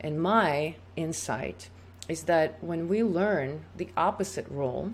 And 0.00 0.20
my 0.20 0.76
insight 0.96 1.68
is 2.08 2.22
that 2.24 2.62
when 2.62 2.88
we 2.88 3.02
learn 3.02 3.64
the 3.76 3.88
opposite 3.96 4.46
role, 4.48 4.92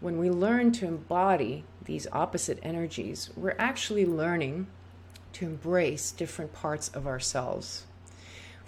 when 0.00 0.18
we 0.18 0.30
learn 0.30 0.72
to 0.72 0.86
embody 0.86 1.64
these 1.84 2.06
opposite 2.12 2.58
energies, 2.62 3.30
we're 3.36 3.56
actually 3.58 4.06
learning 4.06 4.66
to 5.34 5.44
embrace 5.44 6.10
different 6.10 6.52
parts 6.52 6.88
of 6.88 7.06
ourselves. 7.06 7.84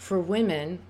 For 0.02 0.18
women, 0.18 0.80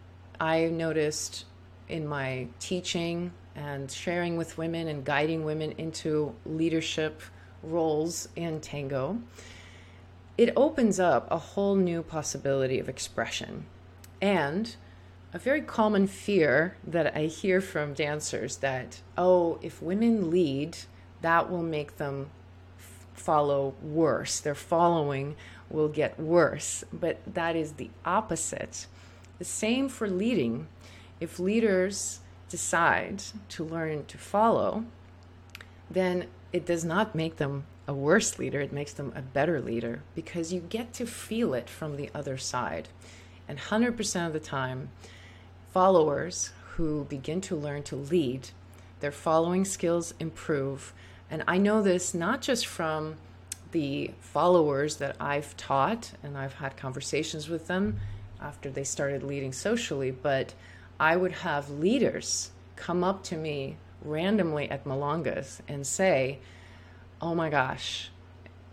I 0.40 0.68
noticed 0.68 1.44
in 1.86 2.06
my 2.06 2.48
teaching 2.58 3.32
and 3.54 3.90
sharing 3.90 4.38
with 4.38 4.56
women 4.56 4.88
and 4.88 5.04
guiding 5.04 5.44
women 5.44 5.72
into 5.72 6.34
leadership 6.46 7.20
roles 7.62 8.30
in 8.36 8.62
tango, 8.62 9.18
it 10.38 10.54
opens 10.56 10.98
up 10.98 11.30
a 11.30 11.36
whole 11.36 11.76
new 11.76 12.02
possibility 12.02 12.78
of 12.78 12.88
expression. 12.88 13.66
And 14.22 14.74
a 15.34 15.38
very 15.38 15.60
common 15.60 16.06
fear 16.06 16.78
that 16.86 17.14
I 17.14 17.26
hear 17.26 17.60
from 17.60 17.92
dancers 17.92 18.56
that, 18.56 19.02
oh, 19.18 19.58
if 19.60 19.82
women 19.82 20.30
lead, 20.30 20.78
that 21.20 21.50
will 21.50 21.62
make 21.62 21.98
them 21.98 22.30
follow 23.12 23.74
worse. 23.82 24.40
Their 24.40 24.54
following 24.54 25.36
will 25.68 25.88
get 25.88 26.18
worse. 26.18 26.82
But 26.90 27.20
that 27.26 27.56
is 27.56 27.72
the 27.72 27.90
opposite. 28.06 28.86
The 29.42 29.48
same 29.48 29.88
for 29.88 30.08
leading. 30.08 30.68
If 31.18 31.40
leaders 31.40 32.20
decide 32.48 33.24
to 33.48 33.64
learn 33.64 34.04
to 34.04 34.16
follow, 34.16 34.84
then 35.90 36.28
it 36.52 36.64
does 36.64 36.84
not 36.84 37.16
make 37.16 37.38
them 37.38 37.64
a 37.88 37.92
worse 37.92 38.38
leader, 38.38 38.60
it 38.60 38.72
makes 38.72 38.92
them 38.92 39.12
a 39.16 39.20
better 39.20 39.60
leader 39.60 40.04
because 40.14 40.52
you 40.52 40.60
get 40.60 40.92
to 40.92 41.06
feel 41.06 41.54
it 41.54 41.68
from 41.68 41.96
the 41.96 42.08
other 42.14 42.38
side. 42.38 42.88
And 43.48 43.58
100% 43.58 44.26
of 44.28 44.32
the 44.32 44.38
time, 44.38 44.90
followers 45.72 46.52
who 46.76 47.02
begin 47.06 47.40
to 47.40 47.56
learn 47.56 47.82
to 47.82 47.96
lead, 47.96 48.50
their 49.00 49.10
following 49.10 49.64
skills 49.64 50.14
improve. 50.20 50.92
And 51.28 51.42
I 51.48 51.58
know 51.58 51.82
this 51.82 52.14
not 52.14 52.42
just 52.42 52.64
from 52.64 53.16
the 53.72 54.12
followers 54.20 54.98
that 54.98 55.16
I've 55.18 55.56
taught 55.56 56.12
and 56.22 56.38
I've 56.38 56.54
had 56.54 56.76
conversations 56.76 57.48
with 57.48 57.66
them 57.66 57.98
after 58.42 58.70
they 58.70 58.84
started 58.84 59.22
leading 59.22 59.52
socially, 59.52 60.10
but 60.10 60.54
I 60.98 61.16
would 61.16 61.32
have 61.32 61.70
leaders 61.70 62.50
come 62.76 63.04
up 63.04 63.22
to 63.24 63.36
me 63.36 63.76
randomly 64.04 64.70
at 64.70 64.84
Milongas 64.84 65.60
and 65.68 65.86
say, 65.86 66.40
Oh 67.20 67.34
my 67.34 67.50
gosh, 67.50 68.10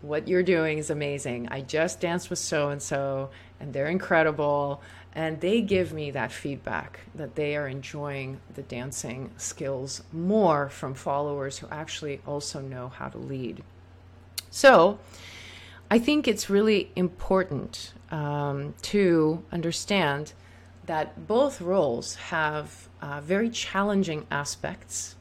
what 0.02 0.28
you're 0.28 0.42
doing 0.42 0.78
is 0.78 0.90
amazing. 0.90 1.48
I 1.50 1.60
just 1.60 2.00
danced 2.00 2.30
with 2.30 2.38
so 2.38 2.70
and 2.70 2.82
so, 2.82 3.30
and 3.60 3.72
they're 3.72 3.86
incredible. 3.86 4.82
And 5.14 5.40
they 5.40 5.60
give 5.60 5.92
me 5.92 6.10
that 6.12 6.32
feedback 6.32 7.00
that 7.14 7.34
they 7.34 7.56
are 7.56 7.66
enjoying 7.66 8.40
the 8.54 8.62
dancing 8.62 9.30
skills 9.36 10.02
more 10.12 10.68
from 10.68 10.94
followers 10.94 11.58
who 11.58 11.68
actually 11.70 12.20
also 12.26 12.60
know 12.60 12.88
how 12.88 13.08
to 13.08 13.18
lead. 13.18 13.62
So 14.50 14.98
I 15.90 15.98
think 15.98 16.28
it's 16.28 16.48
really 16.48 16.92
important 16.94 17.92
um, 18.10 18.74
to 18.82 19.44
understand 19.52 20.32
that 20.86 21.26
both 21.26 21.60
roles 21.60 22.16
have 22.16 22.88
uh, 23.00 23.20
very 23.20 23.50
challenging 23.50 24.26
aspects, 24.30 25.16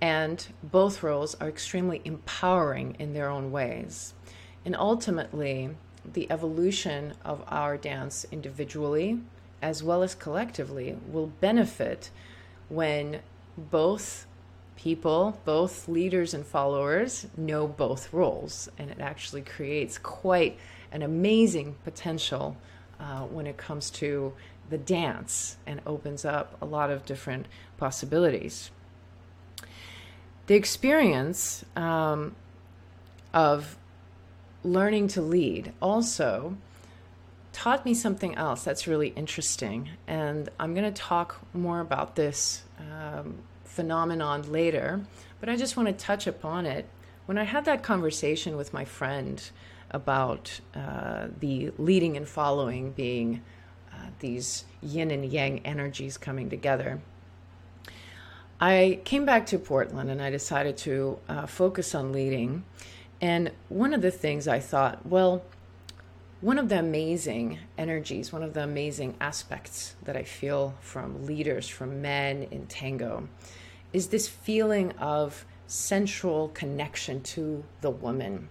and 0.00 0.46
both 0.62 1.02
roles 1.02 1.34
are 1.36 1.48
extremely 1.48 2.00
empowering 2.04 2.96
in 2.98 3.12
their 3.12 3.28
own 3.28 3.50
ways. 3.50 4.14
And 4.64 4.74
ultimately, 4.76 5.70
the 6.12 6.30
evolution 6.30 7.14
of 7.24 7.42
our 7.48 7.76
dance 7.76 8.26
individually 8.30 9.20
as 9.62 9.82
well 9.82 10.02
as 10.02 10.14
collectively 10.14 10.96
will 11.10 11.26
benefit 11.26 12.10
when 12.68 13.20
both 13.56 14.26
people, 14.76 15.40
both 15.44 15.88
leaders 15.88 16.34
and 16.34 16.46
followers, 16.46 17.26
know 17.36 17.66
both 17.66 18.12
roles. 18.12 18.68
And 18.78 18.90
it 18.90 19.00
actually 19.00 19.42
creates 19.42 19.98
quite 19.98 20.58
an 20.92 21.02
amazing 21.02 21.76
potential 21.84 22.56
uh, 23.00 23.20
when 23.22 23.46
it 23.46 23.56
comes 23.56 23.90
to 23.90 24.32
the 24.70 24.78
dance 24.78 25.56
and 25.66 25.80
opens 25.86 26.24
up 26.24 26.56
a 26.60 26.64
lot 26.64 26.90
of 26.90 27.04
different 27.04 27.46
possibilities. 27.76 28.70
The 30.46 30.54
experience 30.54 31.64
um, 31.74 32.34
of 33.34 33.76
learning 34.62 35.08
to 35.08 35.22
lead 35.22 35.72
also 35.80 36.56
taught 37.52 37.84
me 37.84 37.94
something 37.94 38.34
else 38.34 38.64
that's 38.64 38.86
really 38.86 39.08
interesting. 39.08 39.90
And 40.06 40.48
I'm 40.60 40.74
going 40.74 40.92
to 40.92 41.02
talk 41.02 41.40
more 41.54 41.80
about 41.80 42.14
this 42.14 42.64
um, 42.78 43.38
phenomenon 43.64 44.50
later, 44.52 45.00
but 45.40 45.48
I 45.48 45.56
just 45.56 45.76
want 45.76 45.88
to 45.88 45.94
touch 45.94 46.26
upon 46.26 46.66
it. 46.66 46.86
When 47.26 47.38
I 47.38 47.44
had 47.44 47.64
that 47.64 47.82
conversation 47.82 48.56
with 48.56 48.72
my 48.72 48.84
friend 48.84 49.42
about 49.96 50.60
uh, 50.74 51.28
the 51.40 51.72
leading 51.78 52.16
and 52.16 52.28
following 52.28 52.92
being 52.92 53.42
uh, 53.92 53.96
these 54.20 54.64
yin 54.82 55.10
and 55.10 55.24
yang 55.24 55.60
energies 55.64 56.18
coming 56.18 56.48
together, 56.48 57.00
I 58.60 59.00
came 59.04 59.24
back 59.24 59.46
to 59.46 59.58
Portland 59.58 60.10
and 60.10 60.22
I 60.22 60.30
decided 60.30 60.76
to 60.78 61.18
uh, 61.28 61.46
focus 61.46 61.94
on 61.94 62.12
leading. 62.12 62.64
And 63.20 63.50
one 63.68 63.94
of 63.94 64.02
the 64.02 64.10
things 64.10 64.46
I 64.46 64.60
thought, 64.60 65.04
well, 65.06 65.42
one 66.42 66.58
of 66.58 66.68
the 66.68 66.78
amazing 66.78 67.58
energies, 67.78 68.32
one 68.32 68.42
of 68.42 68.52
the 68.52 68.62
amazing 68.62 69.16
aspects 69.20 69.96
that 70.04 70.16
I 70.16 70.22
feel 70.22 70.74
from 70.80 71.24
leaders, 71.24 71.66
from 71.68 72.02
men 72.02 72.44
in 72.50 72.66
tango, 72.66 73.28
is 73.92 74.08
this 74.08 74.28
feeling 74.28 74.92
of 74.92 75.46
sensual 75.66 76.48
connection 76.48 77.22
to 77.22 77.64
the 77.80 77.90
woman, 77.90 78.48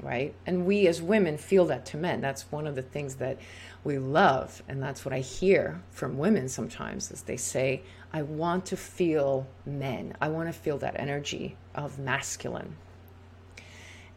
right? 0.00 0.34
And 0.46 0.66
we 0.66 0.86
as 0.86 1.02
women 1.02 1.38
feel 1.38 1.66
that 1.66 1.86
to 1.86 1.96
men. 1.96 2.20
That's 2.20 2.50
one 2.52 2.66
of 2.66 2.74
the 2.74 2.82
things 2.82 3.16
that 3.16 3.38
we 3.84 3.98
love. 3.98 4.62
And 4.68 4.82
that's 4.82 5.04
what 5.04 5.12
I 5.12 5.20
hear 5.20 5.80
from 5.90 6.18
women 6.18 6.48
sometimes 6.48 7.10
is 7.10 7.22
they 7.22 7.36
say, 7.36 7.82
I 8.12 8.22
want 8.22 8.66
to 8.66 8.76
feel 8.76 9.46
men. 9.66 10.14
I 10.20 10.28
want 10.28 10.48
to 10.48 10.52
feel 10.52 10.78
that 10.78 10.98
energy 10.98 11.56
of 11.74 11.98
masculine. 11.98 12.76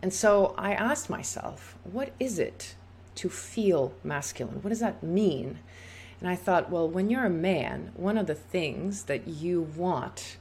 And 0.02 0.14
so 0.14 0.56
I 0.58 0.74
asked 0.74 1.10
myself, 1.10 1.78
what 1.84 2.12
is 2.20 2.40
it 2.40 2.76
to 3.16 3.30
feel 3.30 3.94
masculine? 4.04 4.62
What 4.62 4.70
does 4.70 4.80
that 4.80 5.04
mean? 5.04 5.60
And 6.20 6.30
I 6.30 6.36
thought, 6.36 6.70
well, 6.70 6.88
when 6.88 7.10
you're 7.10 7.26
a 7.26 7.30
man, 7.30 7.92
one 7.96 8.18
of 8.18 8.28
the 8.28 8.36
things 8.36 9.04
that 9.04 9.28
you 9.28 9.62
want 9.62 10.38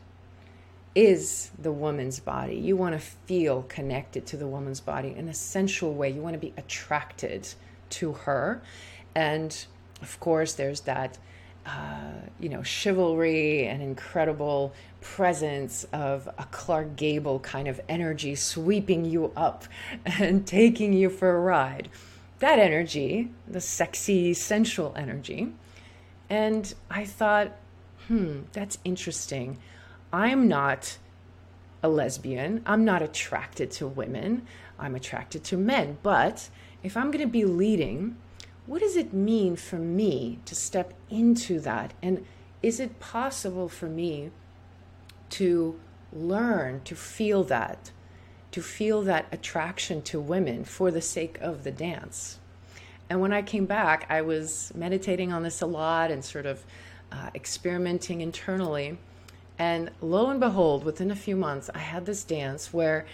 is 0.95 1.51
the 1.59 1.71
woman's 1.71 2.19
body. 2.19 2.57
You 2.57 2.77
want 2.77 2.95
to 2.95 2.99
feel 2.99 3.63
connected 3.63 4.27
to 4.27 4.37
the 4.37 4.47
woman's 4.47 4.81
body 4.81 5.15
in 5.17 5.29
a 5.29 5.35
sensual 5.35 5.95
way. 5.95 6.11
You 6.11 6.21
want 6.21 6.35
to 6.35 6.41
be 6.41 6.53
attracted 6.57 7.49
to 7.91 8.13
her. 8.13 8.63
And 9.15 9.65
of 10.03 10.19
course, 10.19 10.55
there's 10.55 10.81
that, 10.83 11.19
uh, 11.65 12.13
you 12.41 12.49
know, 12.49 12.63
chivalry 12.63 13.67
and 13.67 13.83
incredible 13.83 14.73
presence 15.01 15.85
of 15.93 16.29
a 16.39 16.45
Clark 16.51 16.97
Gable 16.97 17.39
kind 17.41 17.69
of 17.69 17.81
energy 17.89 18.35
sweeping 18.35 19.05
you 19.05 19.33
up 19.37 19.65
and 20.07 20.47
taking 20.47 20.93
you 20.93 21.09
for 21.09 21.37
a 21.37 21.41
ride. 21.41 21.89
That 22.41 22.59
energy, 22.59 23.31
the 23.47 23.61
sexy, 23.61 24.35
sensual 24.35 24.95
energy. 24.97 25.53
And 26.31 26.73
I 26.91 27.05
thought, 27.05 27.53
hmm, 28.09 28.43
that's 28.53 28.79
interesting. 28.85 29.59
I'm 30.13 30.49
not 30.49 30.99
a 31.83 31.89
lesbian. 31.89 32.63
I'm 32.67 32.85
not 32.85 33.03
attracted 33.03 33.71
to 33.73 33.87
women. 33.87 34.47
I'm 34.79 34.95
attracted 34.95 35.45
to 35.45 35.57
men. 35.57 35.99
But 36.03 36.49
if 36.83 36.97
I'm 36.97 37.11
going 37.11 37.25
to 37.25 37.31
be 37.31 37.45
leading, 37.45 38.17
what 38.67 38.81
does 38.81 38.97
it 38.97 39.13
mean 39.13 39.57
for 39.57 39.77
me 39.77 40.39
to 40.45 40.55
step 40.55 40.95
into 41.09 41.61
that? 41.61 41.95
And 42.03 42.27
is 42.63 42.81
it 42.81 43.01
possible 43.01 43.69
for 43.69 43.87
me 43.87 44.31
to 45.31 45.79
learn 46.13 46.83
to 46.85 46.95
feel 46.95 47.45
that, 47.45 47.91
to 48.51 48.63
feel 48.63 49.03
that 49.03 49.27
attraction 49.33 50.03
to 50.03 50.21
women 50.21 50.65
for 50.65 50.91
the 50.91 51.01
sake 51.01 51.39
of 51.41 51.65
the 51.65 51.71
dance? 51.71 52.39
And 53.09 53.21
when 53.21 53.33
I 53.33 53.43
came 53.43 53.67
back, 53.67 54.07
I 54.09 54.23
was 54.23 54.73
meditating 54.75 55.33
on 55.33 55.43
this 55.43 55.61
a 55.63 55.67
lot 55.67 56.11
and 56.11 56.25
sort 56.25 56.47
of 56.47 56.65
uh, 57.11 57.31
experimenting 57.35 58.21
internally. 58.21 58.99
And 59.61 59.91
lo 60.01 60.31
and 60.31 60.41
behold, 60.41 60.85
within 60.85 61.11
a 61.11 61.15
few 61.15 61.37
months, 61.37 61.69
I 61.75 61.81
had 61.81 62.07
this 62.07 62.25
dance 62.25 62.73
where 62.73 63.05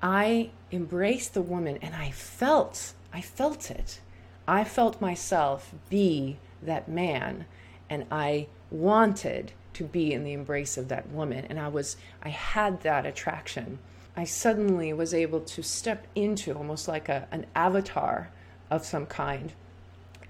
I 0.00 0.50
embraced 0.70 1.34
the 1.34 1.42
woman 1.42 1.80
and 1.82 1.96
I 1.96 2.12
felt, 2.12 2.92
I 3.12 3.20
felt 3.20 3.72
it. 3.72 3.98
I 4.46 4.62
felt 4.62 5.00
myself 5.00 5.74
be 5.90 6.36
that 6.62 6.86
man 6.86 7.46
and 7.90 8.06
I 8.08 8.46
wanted 8.70 9.50
to 9.72 9.82
be 9.82 10.12
in 10.12 10.22
the 10.22 10.32
embrace 10.32 10.78
of 10.78 10.86
that 10.90 11.10
woman 11.10 11.44
and 11.46 11.58
I 11.58 11.66
was 11.66 11.96
I 12.22 12.28
had 12.28 12.82
that 12.82 13.04
attraction. 13.04 13.80
I 14.16 14.22
suddenly 14.22 14.92
was 14.92 15.12
able 15.12 15.40
to 15.40 15.62
step 15.64 16.06
into 16.14 16.54
almost 16.54 16.86
like 16.86 17.08
a, 17.08 17.26
an 17.32 17.46
avatar 17.56 18.30
of 18.70 18.84
some 18.84 19.06
kind 19.06 19.52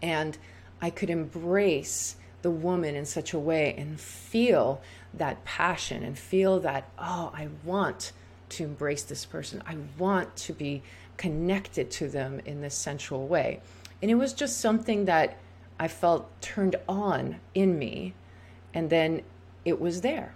and 0.00 0.38
I 0.80 0.88
could 0.88 1.10
embrace 1.10 2.16
the 2.44 2.50
woman 2.50 2.94
in 2.94 3.06
such 3.06 3.32
a 3.32 3.38
way 3.38 3.74
and 3.78 3.98
feel 3.98 4.82
that 5.14 5.42
passion 5.46 6.04
and 6.04 6.18
feel 6.18 6.60
that, 6.60 6.86
oh, 6.98 7.32
I 7.34 7.48
want 7.64 8.12
to 8.50 8.64
embrace 8.64 9.02
this 9.02 9.24
person. 9.24 9.62
I 9.66 9.78
want 9.96 10.36
to 10.36 10.52
be 10.52 10.82
connected 11.16 11.90
to 11.92 12.06
them 12.06 12.42
in 12.44 12.60
this 12.60 12.74
sensual 12.74 13.26
way. 13.26 13.62
And 14.02 14.10
it 14.10 14.16
was 14.16 14.34
just 14.34 14.60
something 14.60 15.06
that 15.06 15.38
I 15.80 15.88
felt 15.88 16.30
turned 16.42 16.76
on 16.86 17.40
in 17.54 17.78
me. 17.78 18.12
and 18.74 18.90
then 18.90 19.22
it 19.64 19.80
was 19.80 20.02
there. 20.02 20.34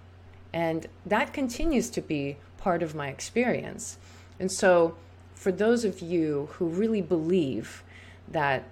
And 0.52 0.86
that 1.04 1.34
continues 1.34 1.90
to 1.90 2.00
be 2.00 2.38
part 2.56 2.82
of 2.82 2.94
my 2.94 3.09
experience. 3.09 3.98
And 4.40 4.50
so, 4.50 4.96
for 5.34 5.52
those 5.52 5.84
of 5.84 6.00
you 6.00 6.48
who 6.52 6.68
really 6.68 7.02
believe 7.02 7.82
that 8.28 8.64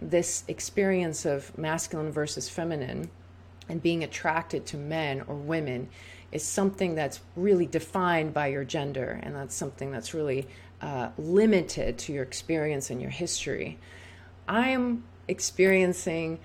this 0.00 0.44
experience 0.48 1.24
of 1.24 1.56
masculine 1.58 2.12
versus 2.12 2.48
feminine 2.48 3.10
and 3.68 3.82
being 3.82 4.04
attracted 4.04 4.64
to 4.66 4.76
men 4.76 5.22
or 5.26 5.34
women 5.34 5.88
is 6.32 6.42
something 6.42 6.94
that's 6.94 7.20
really 7.36 7.66
defined 7.66 8.34
by 8.34 8.48
your 8.48 8.64
gender, 8.64 9.18
and 9.22 9.34
that's 9.34 9.54
something 9.54 9.90
that's 9.90 10.12
really 10.14 10.46
uh, 10.80 11.08
limited 11.16 11.98
to 11.98 12.12
your 12.12 12.22
experience 12.22 12.90
and 12.90 13.00
your 13.00 13.10
history. 13.10 13.78
I 14.46 14.68
am 14.70 15.04
experiencing 15.26 16.38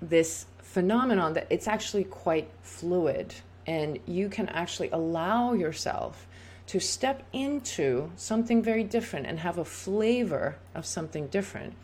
this 0.00 0.46
phenomenon 0.58 1.34
that 1.34 1.46
it's 1.50 1.68
actually 1.68 2.04
quite 2.04 2.48
fluid, 2.62 3.34
and 3.66 3.98
you 4.06 4.28
can 4.28 4.48
actually 4.48 4.90
allow 4.90 5.52
yourself 5.52 6.26
to 6.66 6.80
step 6.80 7.22
into 7.32 8.10
something 8.16 8.62
very 8.62 8.84
different 8.84 9.26
and 9.26 9.38
have 9.40 9.58
a 9.58 9.64
flavor 9.64 10.56
of 10.74 10.86
something 10.86 11.26
different. 11.26 11.74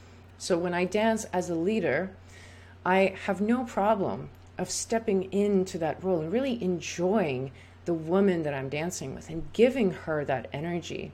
So 0.41 0.57
when 0.57 0.73
I 0.73 0.87
dance 0.87 1.27
as 1.35 1.51
a 1.51 1.55
leader, 1.55 2.11
I 2.83 3.15
have 3.27 3.43
no 3.43 3.65
problem 3.65 4.31
of 4.57 4.71
stepping 4.71 5.31
into 5.35 5.77
that 5.77 6.03
role 6.03 6.23
and 6.23 6.33
really 6.33 6.63
enjoying 6.65 7.53
the 7.85 7.93
woman 7.93 8.43
that 8.45 8.55
I'm 8.55 8.71
dancing 8.71 9.15
with 9.15 9.29
and 9.29 9.53
giving 9.53 9.91
her 9.91 10.25
that 10.25 10.49
energy. 10.51 11.13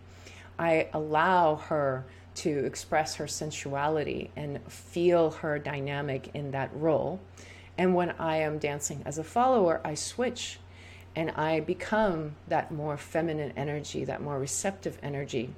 I 0.60 0.90
allow 0.92 1.56
her 1.56 2.04
to 2.36 2.64
express 2.64 3.16
her 3.16 3.26
sensuality 3.26 4.30
and 4.36 4.62
feel 4.70 5.32
her 5.32 5.58
dynamic 5.58 6.30
in 6.32 6.52
that 6.52 6.70
role. 6.72 7.18
And 7.76 7.96
when 7.96 8.10
I 8.20 8.36
am 8.36 8.58
dancing 8.58 9.02
as 9.04 9.18
a 9.18 9.24
follower, 9.24 9.80
I 9.84 9.94
switch 9.94 10.60
and 11.16 11.32
I 11.32 11.58
become 11.58 12.36
that 12.46 12.70
more 12.70 12.96
feminine 12.96 13.54
energy, 13.56 14.04
that 14.04 14.22
more 14.22 14.38
receptive 14.38 14.98
energy. 15.02 15.50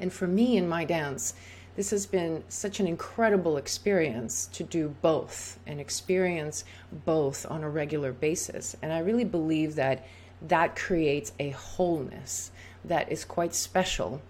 And 0.00 0.10
for 0.10 0.26
me 0.26 0.56
in 0.56 0.66
my 0.66 0.86
dance, 0.86 1.34
this 1.76 1.90
has 1.90 2.06
been 2.06 2.44
such 2.48 2.78
an 2.80 2.86
incredible 2.86 3.56
experience 3.56 4.46
to 4.52 4.62
do 4.62 4.94
both 5.02 5.58
and 5.66 5.80
experience 5.80 6.64
both 7.04 7.44
on 7.50 7.64
a 7.64 7.70
regular 7.70 8.12
basis. 8.12 8.76
And 8.80 8.92
I 8.92 8.98
really 8.98 9.24
believe 9.24 9.74
that 9.74 10.06
that 10.42 10.76
creates 10.76 11.32
a 11.38 11.50
wholeness 11.50 12.50
that 12.84 13.10
is 13.10 13.24
quite 13.24 13.54
special 13.54 14.22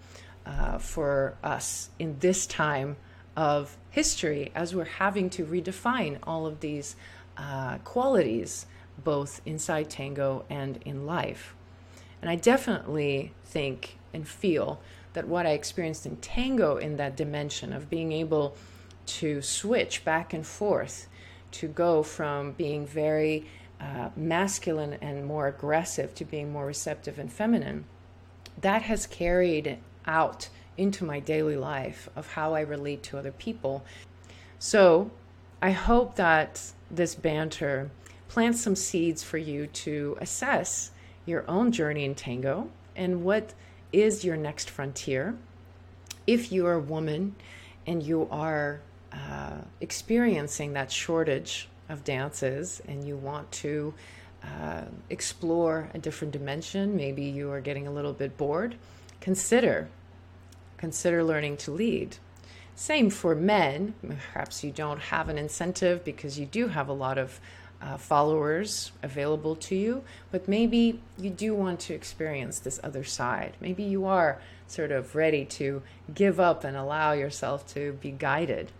uh, 0.45 0.77
for 0.77 1.35
us 1.43 1.89
in 1.99 2.17
this 2.19 2.47
time 2.47 2.95
of 3.35 3.77
history 3.91 4.51
as 4.55 4.73
we're 4.73 4.85
having 4.85 5.29
to 5.31 5.45
redefine 5.45 6.17
all 6.23 6.45
of 6.45 6.61
these 6.61 6.95
uh, 7.37 7.77
qualities 7.79 8.65
both 9.03 9.41
inside 9.45 9.89
tango 9.89 10.45
and 10.49 10.79
in 10.85 11.05
life. 11.05 11.53
And 12.21 12.29
I 12.29 12.35
definitely 12.35 13.33
think 13.43 13.97
and 14.13 14.27
feel 14.27 14.79
that 15.15 15.27
what 15.27 15.45
I 15.45 15.51
experienced 15.51 16.05
in 16.05 16.17
tango 16.17 16.77
in 16.77 16.97
that 16.97 17.17
dimension 17.17 17.73
of 17.73 17.89
being 17.89 18.11
able 18.11 18.55
to 19.07 19.41
switch 19.41 20.05
back 20.05 20.33
and 20.33 20.45
forth 20.45 21.07
to 21.51 21.67
go 21.67 22.03
from 22.03 22.51
being 22.51 22.85
very 22.85 23.47
uh, 23.79 24.09
masculine 24.15 24.93
and 25.01 25.25
more 25.25 25.47
aggressive 25.47 26.13
to 26.15 26.25
being 26.25 26.51
more 26.51 26.65
receptive 26.65 27.17
and 27.17 27.31
feminine, 27.31 27.85
that 28.61 28.83
has 28.83 29.07
carried 29.07 29.77
out 30.05 30.49
into 30.77 31.05
my 31.05 31.19
daily 31.19 31.55
life 31.55 32.09
of 32.15 32.31
how 32.33 32.53
I 32.53 32.61
relate 32.61 33.03
to 33.03 33.17
other 33.17 33.31
people. 33.31 33.85
So 34.59 35.11
I 35.61 35.71
hope 35.71 36.15
that 36.15 36.61
this 36.91 37.15
banter 37.15 37.89
plants 38.27 38.61
some 38.61 38.75
seeds 38.75 39.23
for 39.23 39.37
you 39.37 39.67
to 39.67 40.17
assess 40.19 40.91
your 41.25 41.49
own 41.49 41.71
journey 41.71 42.03
in 42.03 42.15
tango 42.15 42.69
and 42.95 43.23
what 43.23 43.53
is 43.91 44.23
your 44.23 44.37
next 44.37 44.69
frontier. 44.69 45.35
If 46.27 46.51
you're 46.51 46.73
a 46.73 46.79
woman 46.79 47.35
and 47.85 48.01
you 48.01 48.27
are 48.31 48.81
uh, 49.11 49.57
experiencing 49.81 50.73
that 50.73 50.91
shortage 50.91 51.67
of 51.87 52.03
dances 52.03 52.81
and 52.87 53.07
you 53.07 53.15
want 53.15 53.51
to 53.51 53.93
uh, 54.43 54.81
explore 55.09 55.89
a 55.93 55.99
different 55.99 56.31
dimension, 56.31 56.95
maybe 56.95 57.23
you 57.23 57.51
are 57.51 57.61
getting 57.61 57.87
a 57.87 57.91
little 57.91 58.13
bit 58.13 58.37
bored, 58.37 58.75
consider 59.21 59.87
consider 60.77 61.23
learning 61.23 61.57
to 61.57 61.71
lead. 61.71 62.17
Same 62.75 63.09
for 63.09 63.33
men. 63.33 63.95
Perhaps 64.05 64.63
you 64.63 64.71
don't 64.71 64.99
have 64.99 65.29
an 65.29 65.37
incentive 65.37 66.03
because 66.03 66.37
you 66.37 66.45
do 66.45 66.67
have 66.67 66.89
a 66.89 66.93
lot 66.93 67.17
of 67.17 67.39
uh, 67.81 67.97
followers 67.97 68.91
available 69.03 69.55
to 69.55 69.75
you, 69.75 70.03
but 70.31 70.47
maybe 70.47 71.01
you 71.17 71.29
do 71.29 71.53
want 71.53 71.79
to 71.81 71.93
experience 71.93 72.59
this 72.59 72.79
other 72.83 73.03
side. 73.03 73.53
Maybe 73.59 73.83
you 73.83 74.05
are 74.05 74.39
sort 74.67 74.91
of 74.91 75.15
ready 75.15 75.45
to 75.45 75.81
give 76.13 76.39
up 76.39 76.63
and 76.63 76.75
allow 76.75 77.11
yourself 77.11 77.67
to 77.73 77.93
be 77.93 78.11
guided. 78.11 78.71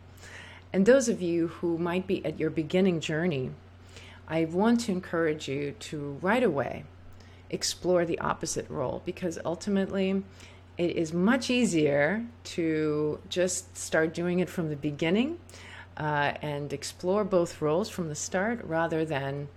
And 0.74 0.86
those 0.86 1.08
of 1.08 1.22
you 1.22 1.48
who 1.48 1.78
might 1.78 2.08
be 2.08 2.26
at 2.26 2.40
your 2.40 2.50
beginning 2.50 3.00
journey, 3.00 3.52
I 4.28 4.46
want 4.46 4.82
to 4.82 4.92
encourage 4.92 5.48
you 5.48 5.72
to 5.72 6.18
right 6.22 6.44
away 6.44 6.86
explore 7.50 8.06
the 8.06 8.20
opposite 8.20 8.70
role 8.70 9.02
because 9.06 9.38
ultimately 9.46 10.24
it 10.78 10.96
is 10.96 11.14
much 11.14 11.50
easier 11.50 12.26
to 12.44 13.20
just 13.30 13.78
start 13.78 14.14
doing 14.14 14.40
it 14.40 14.50
from 14.50 14.70
the 14.70 14.76
beginning 14.76 15.40
uh, 15.98 16.34
and 16.42 16.74
explore 16.74 17.24
both 17.24 17.62
roles 17.62 17.90
from 17.90 18.10
the 18.10 18.16
start 18.16 18.64
rather 18.64 19.06
than 19.06 19.48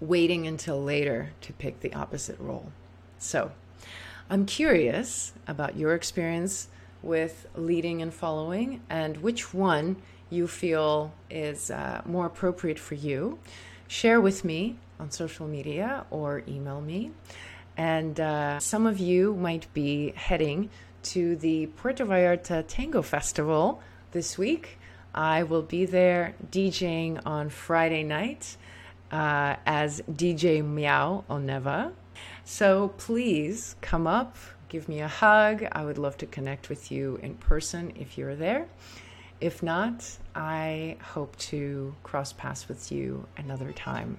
waiting 0.00 0.46
until 0.46 0.82
later 0.82 1.30
to 1.40 1.52
pick 1.52 1.80
the 1.80 1.92
opposite 1.92 2.38
role. 2.38 2.72
So, 3.18 3.52
I'm 4.30 4.44
curious 4.44 5.32
about 5.46 5.76
your 5.76 5.94
experience 5.94 6.68
with 7.02 7.46
leading 7.56 8.02
and 8.02 8.12
following 8.12 8.82
and 8.90 9.16
which 9.18 9.54
one 9.54 9.96
you 10.30 10.46
feel 10.46 11.12
is 11.30 11.70
uh, 11.70 12.02
more 12.04 12.26
appropriate 12.26 12.78
for 12.78 12.94
you. 12.94 13.38
Share 13.86 14.20
with 14.20 14.44
me 14.44 14.76
on 15.00 15.10
social 15.10 15.46
media 15.46 16.04
or 16.10 16.42
email 16.46 16.80
me. 16.80 17.12
And 17.76 18.18
uh, 18.20 18.58
some 18.58 18.86
of 18.86 18.98
you 18.98 19.34
might 19.34 19.72
be 19.72 20.12
heading 20.16 20.68
to 21.04 21.36
the 21.36 21.66
Puerto 21.66 22.04
Vallarta 22.04 22.64
Tango 22.66 23.02
Festival 23.02 23.80
this 24.12 24.36
week. 24.36 24.77
I 25.18 25.42
will 25.42 25.62
be 25.62 25.84
there 25.84 26.36
DJing 26.52 27.20
on 27.26 27.50
Friday 27.50 28.04
night 28.04 28.56
uh, 29.10 29.56
as 29.66 30.00
DJ 30.02 30.64
Meow 30.64 31.24
Oneva. 31.28 31.90
So 32.44 32.94
please 32.98 33.74
come 33.80 34.06
up, 34.06 34.36
give 34.68 34.88
me 34.88 35.00
a 35.00 35.08
hug. 35.08 35.66
I 35.72 35.84
would 35.84 35.98
love 35.98 36.16
to 36.18 36.26
connect 36.26 36.68
with 36.68 36.92
you 36.92 37.18
in 37.20 37.34
person 37.34 37.92
if 37.96 38.16
you're 38.16 38.36
there. 38.36 38.68
If 39.40 39.60
not, 39.60 40.08
I 40.36 40.96
hope 41.02 41.36
to 41.50 41.96
cross 42.04 42.32
paths 42.32 42.68
with 42.68 42.92
you 42.92 43.26
another 43.38 43.72
time. 43.72 44.18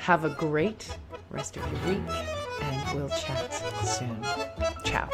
Have 0.00 0.24
a 0.24 0.30
great 0.30 0.88
rest 1.30 1.56
of 1.56 1.62
your 1.70 1.94
week, 1.94 2.02
and 2.62 2.98
we'll 2.98 3.10
chat 3.10 3.54
soon. 3.84 4.20
Ciao. 4.84 5.08